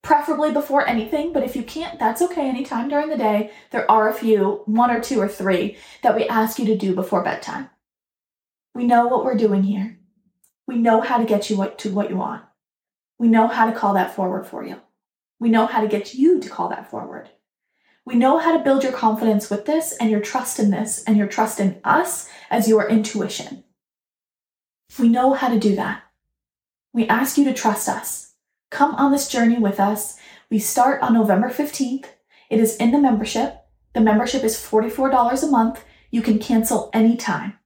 preferably 0.00 0.50
before 0.50 0.88
anything. 0.88 1.34
But 1.34 1.42
if 1.42 1.54
you 1.54 1.62
can't, 1.62 1.98
that's 1.98 2.22
okay. 2.22 2.48
Anytime 2.48 2.88
during 2.88 3.10
the 3.10 3.18
day, 3.18 3.50
there 3.72 3.90
are 3.90 4.08
a 4.08 4.14
few, 4.14 4.62
one 4.64 4.90
or 4.90 5.02
two 5.02 5.20
or 5.20 5.28
three, 5.28 5.76
that 6.02 6.16
we 6.16 6.26
ask 6.28 6.58
you 6.58 6.64
to 6.64 6.78
do 6.78 6.94
before 6.94 7.22
bedtime. 7.22 7.68
We 8.74 8.86
know 8.86 9.06
what 9.08 9.26
we're 9.26 9.36
doing 9.36 9.62
here. 9.62 9.98
We 10.66 10.76
know 10.78 11.02
how 11.02 11.18
to 11.18 11.26
get 11.26 11.50
you 11.50 11.70
to 11.76 11.92
what 11.92 12.08
you 12.08 12.16
want. 12.16 12.42
We 13.18 13.28
know 13.28 13.46
how 13.46 13.66
to 13.66 13.76
call 13.76 13.94
that 13.94 14.14
forward 14.14 14.46
for 14.46 14.64
you. 14.64 14.80
We 15.38 15.48
know 15.48 15.66
how 15.66 15.80
to 15.80 15.88
get 15.88 16.14
you 16.14 16.40
to 16.40 16.48
call 16.48 16.68
that 16.68 16.90
forward. 16.90 17.30
We 18.04 18.14
know 18.14 18.38
how 18.38 18.56
to 18.56 18.62
build 18.62 18.84
your 18.84 18.92
confidence 18.92 19.50
with 19.50 19.66
this 19.66 19.96
and 19.98 20.10
your 20.10 20.20
trust 20.20 20.58
in 20.58 20.70
this 20.70 21.02
and 21.04 21.16
your 21.16 21.26
trust 21.26 21.58
in 21.58 21.80
us 21.82 22.28
as 22.50 22.68
your 22.68 22.88
intuition. 22.88 23.64
We 24.98 25.08
know 25.08 25.34
how 25.34 25.48
to 25.48 25.58
do 25.58 25.74
that. 25.76 26.02
We 26.92 27.08
ask 27.08 27.36
you 27.36 27.44
to 27.44 27.54
trust 27.54 27.88
us. 27.88 28.34
Come 28.70 28.94
on 28.94 29.12
this 29.12 29.28
journey 29.28 29.58
with 29.58 29.80
us. 29.80 30.16
We 30.50 30.58
start 30.58 31.02
on 31.02 31.14
November 31.14 31.48
15th. 31.50 32.06
It 32.48 32.60
is 32.60 32.76
in 32.76 32.92
the 32.92 32.98
membership. 32.98 33.56
The 33.92 34.00
membership 34.00 34.44
is 34.44 34.56
$44 34.56 35.42
a 35.42 35.50
month. 35.50 35.84
You 36.10 36.22
can 36.22 36.38
cancel 36.38 36.90
anytime. 36.92 37.58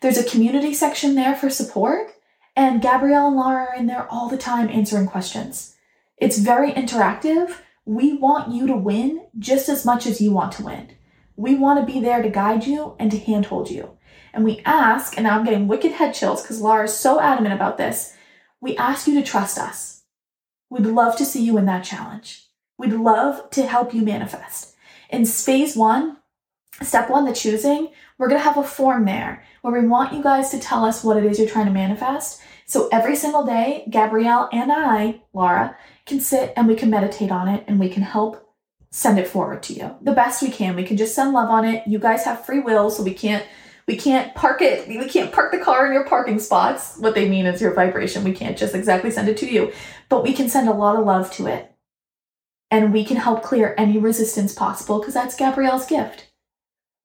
There's 0.00 0.18
a 0.18 0.28
community 0.28 0.74
section 0.74 1.14
there 1.14 1.36
for 1.36 1.50
support, 1.50 2.12
and 2.54 2.82
Gabrielle 2.82 3.28
and 3.28 3.36
Laura 3.36 3.66
are 3.66 3.74
in 3.74 3.86
there 3.86 4.06
all 4.10 4.28
the 4.28 4.38
time 4.38 4.68
answering 4.68 5.06
questions. 5.06 5.74
It's 6.16 6.38
very 6.38 6.72
interactive. 6.72 7.56
We 7.84 8.14
want 8.14 8.52
you 8.52 8.66
to 8.66 8.76
win 8.76 9.26
just 9.38 9.68
as 9.68 9.84
much 9.84 10.06
as 10.06 10.20
you 10.20 10.30
want 10.32 10.52
to 10.52 10.64
win. 10.64 10.90
We 11.36 11.54
want 11.54 11.80
to 11.80 11.92
be 11.92 12.00
there 12.00 12.22
to 12.22 12.28
guide 12.28 12.66
you 12.66 12.94
and 12.98 13.10
to 13.10 13.18
handhold 13.18 13.70
you. 13.70 13.96
And 14.32 14.44
we 14.44 14.62
ask, 14.64 15.16
and 15.16 15.24
now 15.24 15.38
I'm 15.38 15.44
getting 15.44 15.68
wicked 15.68 15.92
head 15.92 16.14
chills 16.14 16.42
because 16.42 16.60
Laura 16.60 16.84
is 16.84 16.96
so 16.96 17.20
adamant 17.20 17.54
about 17.54 17.78
this. 17.78 18.14
We 18.60 18.76
ask 18.76 19.06
you 19.06 19.14
to 19.14 19.22
trust 19.22 19.58
us. 19.58 20.02
We'd 20.70 20.86
love 20.86 21.16
to 21.16 21.24
see 21.24 21.44
you 21.44 21.58
in 21.58 21.66
that 21.66 21.84
challenge. 21.84 22.46
We'd 22.78 22.92
love 22.92 23.50
to 23.50 23.66
help 23.66 23.92
you 23.92 24.02
manifest. 24.02 24.74
In 25.10 25.26
phase 25.26 25.76
one, 25.76 26.18
step 26.84 27.10
one, 27.10 27.24
the 27.24 27.32
choosing, 27.32 27.88
we're 28.18 28.28
going 28.28 28.40
to 28.40 28.44
have 28.44 28.58
a 28.58 28.62
form 28.62 29.04
there 29.04 29.44
where 29.62 29.80
we 29.80 29.86
want 29.86 30.12
you 30.12 30.22
guys 30.22 30.50
to 30.50 30.60
tell 30.60 30.84
us 30.84 31.02
what 31.02 31.16
it 31.16 31.24
is 31.24 31.38
you're 31.38 31.48
trying 31.48 31.66
to 31.66 31.72
manifest. 31.72 32.40
So 32.66 32.88
every 32.92 33.16
single 33.16 33.44
day, 33.44 33.86
Gabrielle 33.90 34.48
and 34.52 34.72
I, 34.72 35.22
Laura, 35.32 35.76
can 36.06 36.20
sit 36.20 36.52
and 36.56 36.66
we 36.66 36.74
can 36.74 36.90
meditate 36.90 37.30
on 37.30 37.48
it 37.48 37.64
and 37.66 37.78
we 37.78 37.88
can 37.88 38.02
help 38.02 38.54
send 38.90 39.18
it 39.18 39.26
forward 39.26 39.62
to 39.62 39.72
you 39.72 39.96
the 40.02 40.12
best 40.12 40.42
we 40.42 40.50
can. 40.50 40.76
We 40.76 40.84
can 40.84 40.96
just 40.96 41.14
send 41.14 41.32
love 41.32 41.48
on 41.48 41.64
it. 41.64 41.86
You 41.86 41.98
guys 41.98 42.24
have 42.24 42.44
free 42.44 42.60
will, 42.60 42.90
so 42.90 43.02
we 43.02 43.14
can't 43.14 43.44
we 43.88 43.96
can't 43.96 44.34
park 44.34 44.62
it 44.62 44.86
we 44.88 45.08
can't 45.08 45.32
park 45.32 45.50
the 45.52 45.58
car 45.58 45.86
in 45.86 45.92
your 45.92 46.04
parking 46.04 46.38
spots 46.38 46.96
what 46.98 47.14
they 47.14 47.28
mean 47.28 47.46
is 47.46 47.60
your 47.60 47.74
vibration 47.74 48.24
we 48.24 48.32
can't 48.32 48.56
just 48.56 48.74
exactly 48.74 49.10
send 49.10 49.28
it 49.28 49.36
to 49.36 49.50
you 49.50 49.72
but 50.08 50.22
we 50.22 50.32
can 50.32 50.48
send 50.48 50.68
a 50.68 50.72
lot 50.72 50.96
of 50.96 51.04
love 51.04 51.32
to 51.32 51.46
it 51.46 51.74
and 52.70 52.92
we 52.92 53.04
can 53.04 53.16
help 53.16 53.42
clear 53.42 53.74
any 53.76 53.98
resistance 53.98 54.54
possible 54.54 54.98
because 54.98 55.14
that's 55.14 55.36
gabrielle's 55.36 55.86
gift 55.86 56.31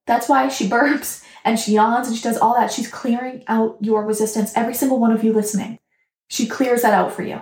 that's 0.07 0.27
why 0.27 0.47
she 0.47 0.67
burps 0.67 1.23
and 1.45 1.59
she 1.59 1.73
yawns 1.73 2.07
and 2.07 2.17
she 2.17 2.23
does 2.23 2.37
all 2.37 2.55
that 2.55 2.71
she's 2.71 2.89
clearing 2.89 3.43
out 3.47 3.77
your 3.81 4.03
resistance 4.03 4.51
every 4.55 4.73
single 4.73 4.99
one 4.99 5.11
of 5.11 5.23
you 5.23 5.31
listening 5.31 5.77
she 6.27 6.47
clears 6.47 6.81
that 6.81 6.93
out 6.93 7.11
for 7.11 7.21
you 7.21 7.39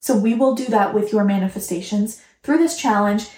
so 0.00 0.16
we 0.16 0.34
will 0.34 0.54
do 0.54 0.66
that 0.66 0.94
with 0.94 1.12
your 1.12 1.24
manifestations 1.24 2.22
through 2.42 2.58
this 2.58 2.76
challenge, 2.76 3.28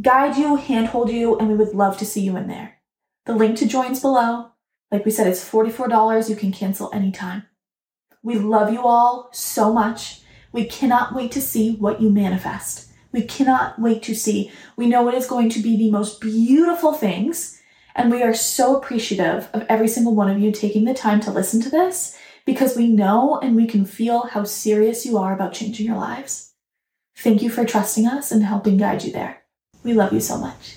guide 0.00 0.36
you, 0.36 0.56
handhold 0.56 1.10
you, 1.10 1.38
and 1.38 1.48
we 1.48 1.54
would 1.54 1.74
love 1.74 1.98
to 1.98 2.04
see 2.04 2.20
you 2.20 2.36
in 2.36 2.46
there. 2.46 2.78
The 3.26 3.34
link 3.34 3.58
to 3.58 3.66
joins 3.66 4.00
below. 4.00 4.50
Like 4.90 5.04
we 5.04 5.10
said, 5.10 5.26
it's 5.26 5.48
$44. 5.48 6.28
You 6.28 6.36
can 6.36 6.52
cancel 6.52 6.90
anytime. 6.92 7.44
We 8.22 8.36
love 8.36 8.72
you 8.72 8.82
all 8.82 9.30
so 9.32 9.72
much. 9.72 10.20
We 10.52 10.64
cannot 10.64 11.14
wait 11.14 11.32
to 11.32 11.40
see 11.40 11.76
what 11.76 12.02
you 12.02 12.10
manifest. 12.10 12.88
We 13.12 13.22
cannot 13.22 13.80
wait 13.80 14.02
to 14.04 14.14
see. 14.14 14.52
We 14.76 14.86
know 14.86 15.08
it 15.08 15.14
is 15.14 15.26
going 15.26 15.48
to 15.50 15.60
be 15.60 15.76
the 15.76 15.90
most 15.90 16.20
beautiful 16.20 16.92
things. 16.92 17.59
And 18.00 18.10
we 18.10 18.22
are 18.22 18.32
so 18.32 18.76
appreciative 18.76 19.50
of 19.52 19.66
every 19.68 19.86
single 19.86 20.14
one 20.14 20.30
of 20.30 20.38
you 20.38 20.52
taking 20.52 20.86
the 20.86 20.94
time 20.94 21.20
to 21.20 21.30
listen 21.30 21.60
to 21.60 21.68
this 21.68 22.16
because 22.46 22.74
we 22.74 22.88
know 22.88 23.38
and 23.42 23.54
we 23.54 23.66
can 23.66 23.84
feel 23.84 24.22
how 24.22 24.44
serious 24.44 25.04
you 25.04 25.18
are 25.18 25.34
about 25.34 25.52
changing 25.52 25.84
your 25.84 25.98
lives. 25.98 26.54
Thank 27.18 27.42
you 27.42 27.50
for 27.50 27.66
trusting 27.66 28.06
us 28.06 28.32
and 28.32 28.42
helping 28.42 28.78
guide 28.78 29.04
you 29.04 29.12
there. 29.12 29.42
We 29.84 29.92
love 29.92 30.14
you 30.14 30.20
so 30.20 30.38
much. 30.38 30.76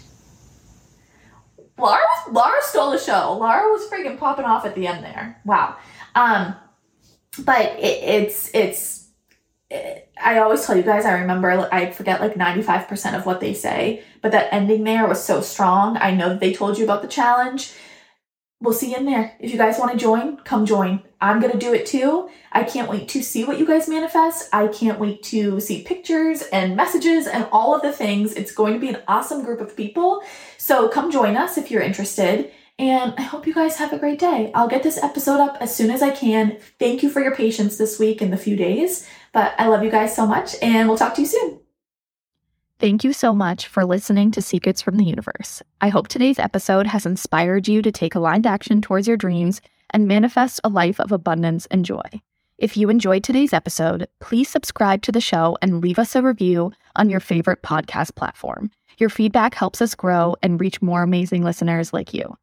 Laura, 1.77 2.01
Laura 2.29 2.61
stole 2.61 2.91
the 2.91 2.99
show. 2.99 3.37
Laura 3.39 3.69
was 3.69 3.89
freaking 3.89 4.19
popping 4.19 4.43
off 4.43 4.65
at 4.65 4.75
the 4.75 4.85
end 4.85 5.05
there. 5.05 5.41
Wow. 5.45 5.77
Um, 6.15 6.55
but 7.39 7.79
it, 7.79 8.03
it's 8.03 8.51
it's. 8.53 9.02
I 9.71 10.37
always 10.39 10.65
tell 10.65 10.77
you 10.77 10.83
guys. 10.83 11.05
I 11.05 11.19
remember. 11.19 11.67
I 11.71 11.91
forget 11.91 12.21
like 12.21 12.37
ninety 12.37 12.61
five 12.61 12.87
percent 12.87 13.15
of 13.15 13.25
what 13.25 13.39
they 13.39 13.53
say, 13.53 14.03
but 14.21 14.31
that 14.31 14.53
ending 14.53 14.83
there 14.83 15.07
was 15.07 15.23
so 15.23 15.41
strong. 15.41 15.97
I 15.97 16.11
know 16.11 16.29
that 16.29 16.39
they 16.39 16.53
told 16.53 16.77
you 16.77 16.83
about 16.83 17.01
the 17.01 17.07
challenge 17.07 17.73
we'll 18.63 18.73
see 18.73 18.91
you 18.91 18.97
in 18.97 19.05
there. 19.05 19.35
If 19.39 19.51
you 19.51 19.57
guys 19.57 19.77
want 19.77 19.91
to 19.91 19.97
join, 19.97 20.37
come 20.37 20.65
join. 20.65 21.03
I'm 21.19 21.41
going 21.41 21.51
to 21.51 21.59
do 21.59 21.73
it 21.73 21.85
too. 21.85 22.29
I 22.51 22.63
can't 22.63 22.89
wait 22.89 23.09
to 23.09 23.21
see 23.21 23.43
what 23.43 23.59
you 23.59 23.67
guys 23.67 23.89
manifest. 23.89 24.49
I 24.53 24.67
can't 24.67 24.99
wait 24.99 25.21
to 25.23 25.59
see 25.59 25.83
pictures 25.83 26.43
and 26.53 26.75
messages 26.75 27.27
and 27.27 27.45
all 27.51 27.75
of 27.75 27.81
the 27.81 27.91
things. 27.91 28.33
It's 28.33 28.53
going 28.53 28.73
to 28.73 28.79
be 28.79 28.87
an 28.87 29.01
awesome 29.07 29.43
group 29.43 29.59
of 29.59 29.75
people. 29.75 30.23
So 30.57 30.87
come 30.87 31.11
join 31.11 31.35
us 31.35 31.57
if 31.57 31.69
you're 31.69 31.81
interested. 31.81 32.51
And 32.79 33.13
I 33.17 33.21
hope 33.21 33.45
you 33.45 33.53
guys 33.53 33.77
have 33.77 33.93
a 33.93 33.99
great 33.99 34.19
day. 34.19 34.51
I'll 34.55 34.67
get 34.67 34.83
this 34.83 34.97
episode 35.01 35.39
up 35.39 35.57
as 35.61 35.75
soon 35.75 35.91
as 35.91 36.01
I 36.01 36.09
can. 36.09 36.57
Thank 36.79 37.03
you 37.03 37.09
for 37.09 37.21
your 37.21 37.35
patience 37.35 37.77
this 37.77 37.99
week 37.99 38.21
and 38.21 38.33
the 38.33 38.37
few 38.37 38.55
days. 38.55 39.07
But 39.31 39.53
I 39.59 39.67
love 39.67 39.83
you 39.83 39.91
guys 39.91 40.15
so 40.15 40.25
much, 40.25 40.55
and 40.61 40.87
we'll 40.87 40.97
talk 40.97 41.15
to 41.15 41.21
you 41.21 41.27
soon. 41.27 41.59
Thank 42.79 43.03
you 43.03 43.13
so 43.13 43.33
much 43.33 43.67
for 43.67 43.85
listening 43.85 44.31
to 44.31 44.41
Secrets 44.41 44.81
from 44.81 44.97
the 44.97 45.05
Universe. 45.05 45.61
I 45.79 45.89
hope 45.89 46.07
today's 46.07 46.39
episode 46.39 46.87
has 46.87 47.05
inspired 47.05 47.67
you 47.67 47.81
to 47.81 47.91
take 47.91 48.15
aligned 48.15 48.47
action 48.47 48.81
towards 48.81 49.07
your 49.07 49.17
dreams 49.17 49.61
and 49.91 50.07
manifest 50.07 50.59
a 50.63 50.69
life 50.69 50.99
of 50.99 51.11
abundance 51.11 51.65
and 51.67 51.85
joy. 51.85 52.01
If 52.57 52.75
you 52.75 52.89
enjoyed 52.89 53.23
today's 53.23 53.53
episode, 53.53 54.07
please 54.19 54.49
subscribe 54.49 55.01
to 55.03 55.11
the 55.11 55.21
show 55.21 55.57
and 55.61 55.81
leave 55.81 55.99
us 55.99 56.15
a 56.15 56.21
review 56.21 56.71
on 56.95 57.09
your 57.09 57.19
favorite 57.19 57.61
podcast 57.61 58.15
platform. 58.15 58.71
Your 58.97 59.09
feedback 59.09 59.55
helps 59.55 59.81
us 59.81 59.95
grow 59.95 60.35
and 60.41 60.59
reach 60.59 60.81
more 60.81 61.03
amazing 61.03 61.43
listeners 61.43 61.93
like 61.93 62.13
you. 62.13 62.35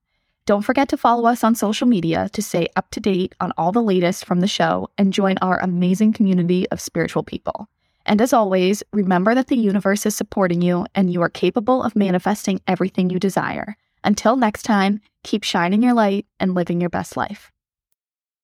Don't 0.51 0.63
forget 0.63 0.89
to 0.89 0.97
follow 0.97 1.29
us 1.29 1.45
on 1.45 1.55
social 1.55 1.87
media 1.87 2.29
to 2.33 2.43
stay 2.43 2.67
up 2.75 2.91
to 2.91 2.99
date 2.99 3.37
on 3.41 3.53
all 3.57 3.71
the 3.71 3.81
latest 3.81 4.25
from 4.25 4.41
the 4.41 4.49
show 4.49 4.91
and 4.99 5.13
join 5.13 5.39
our 5.39 5.61
amazing 5.61 6.13
community 6.13 6.69
of 6.71 6.81
spiritual 6.81 7.23
people. 7.23 7.69
And 8.05 8.21
as 8.21 8.33
always, 8.33 8.83
remember 8.93 9.33
that 9.33 9.47
the 9.47 9.57
universe 9.57 10.07
is 10.07 10.17
supporting 10.17 10.61
you 10.61 10.87
and 10.93 11.13
you 11.13 11.23
are 11.23 11.29
capable 11.29 11.85
of 11.85 11.95
manifesting 11.95 12.61
everything 12.67 13.11
you 13.11 13.21
desire. 13.21 13.77
Until 14.03 14.35
next 14.35 14.65
time, 14.65 15.01
keep 15.23 15.45
shining 15.45 15.85
your 15.85 15.95
light 15.95 16.27
and 16.41 16.53
living 16.53 16.81
your 16.81 16.91
best 16.91 17.17
life. 17.17 17.53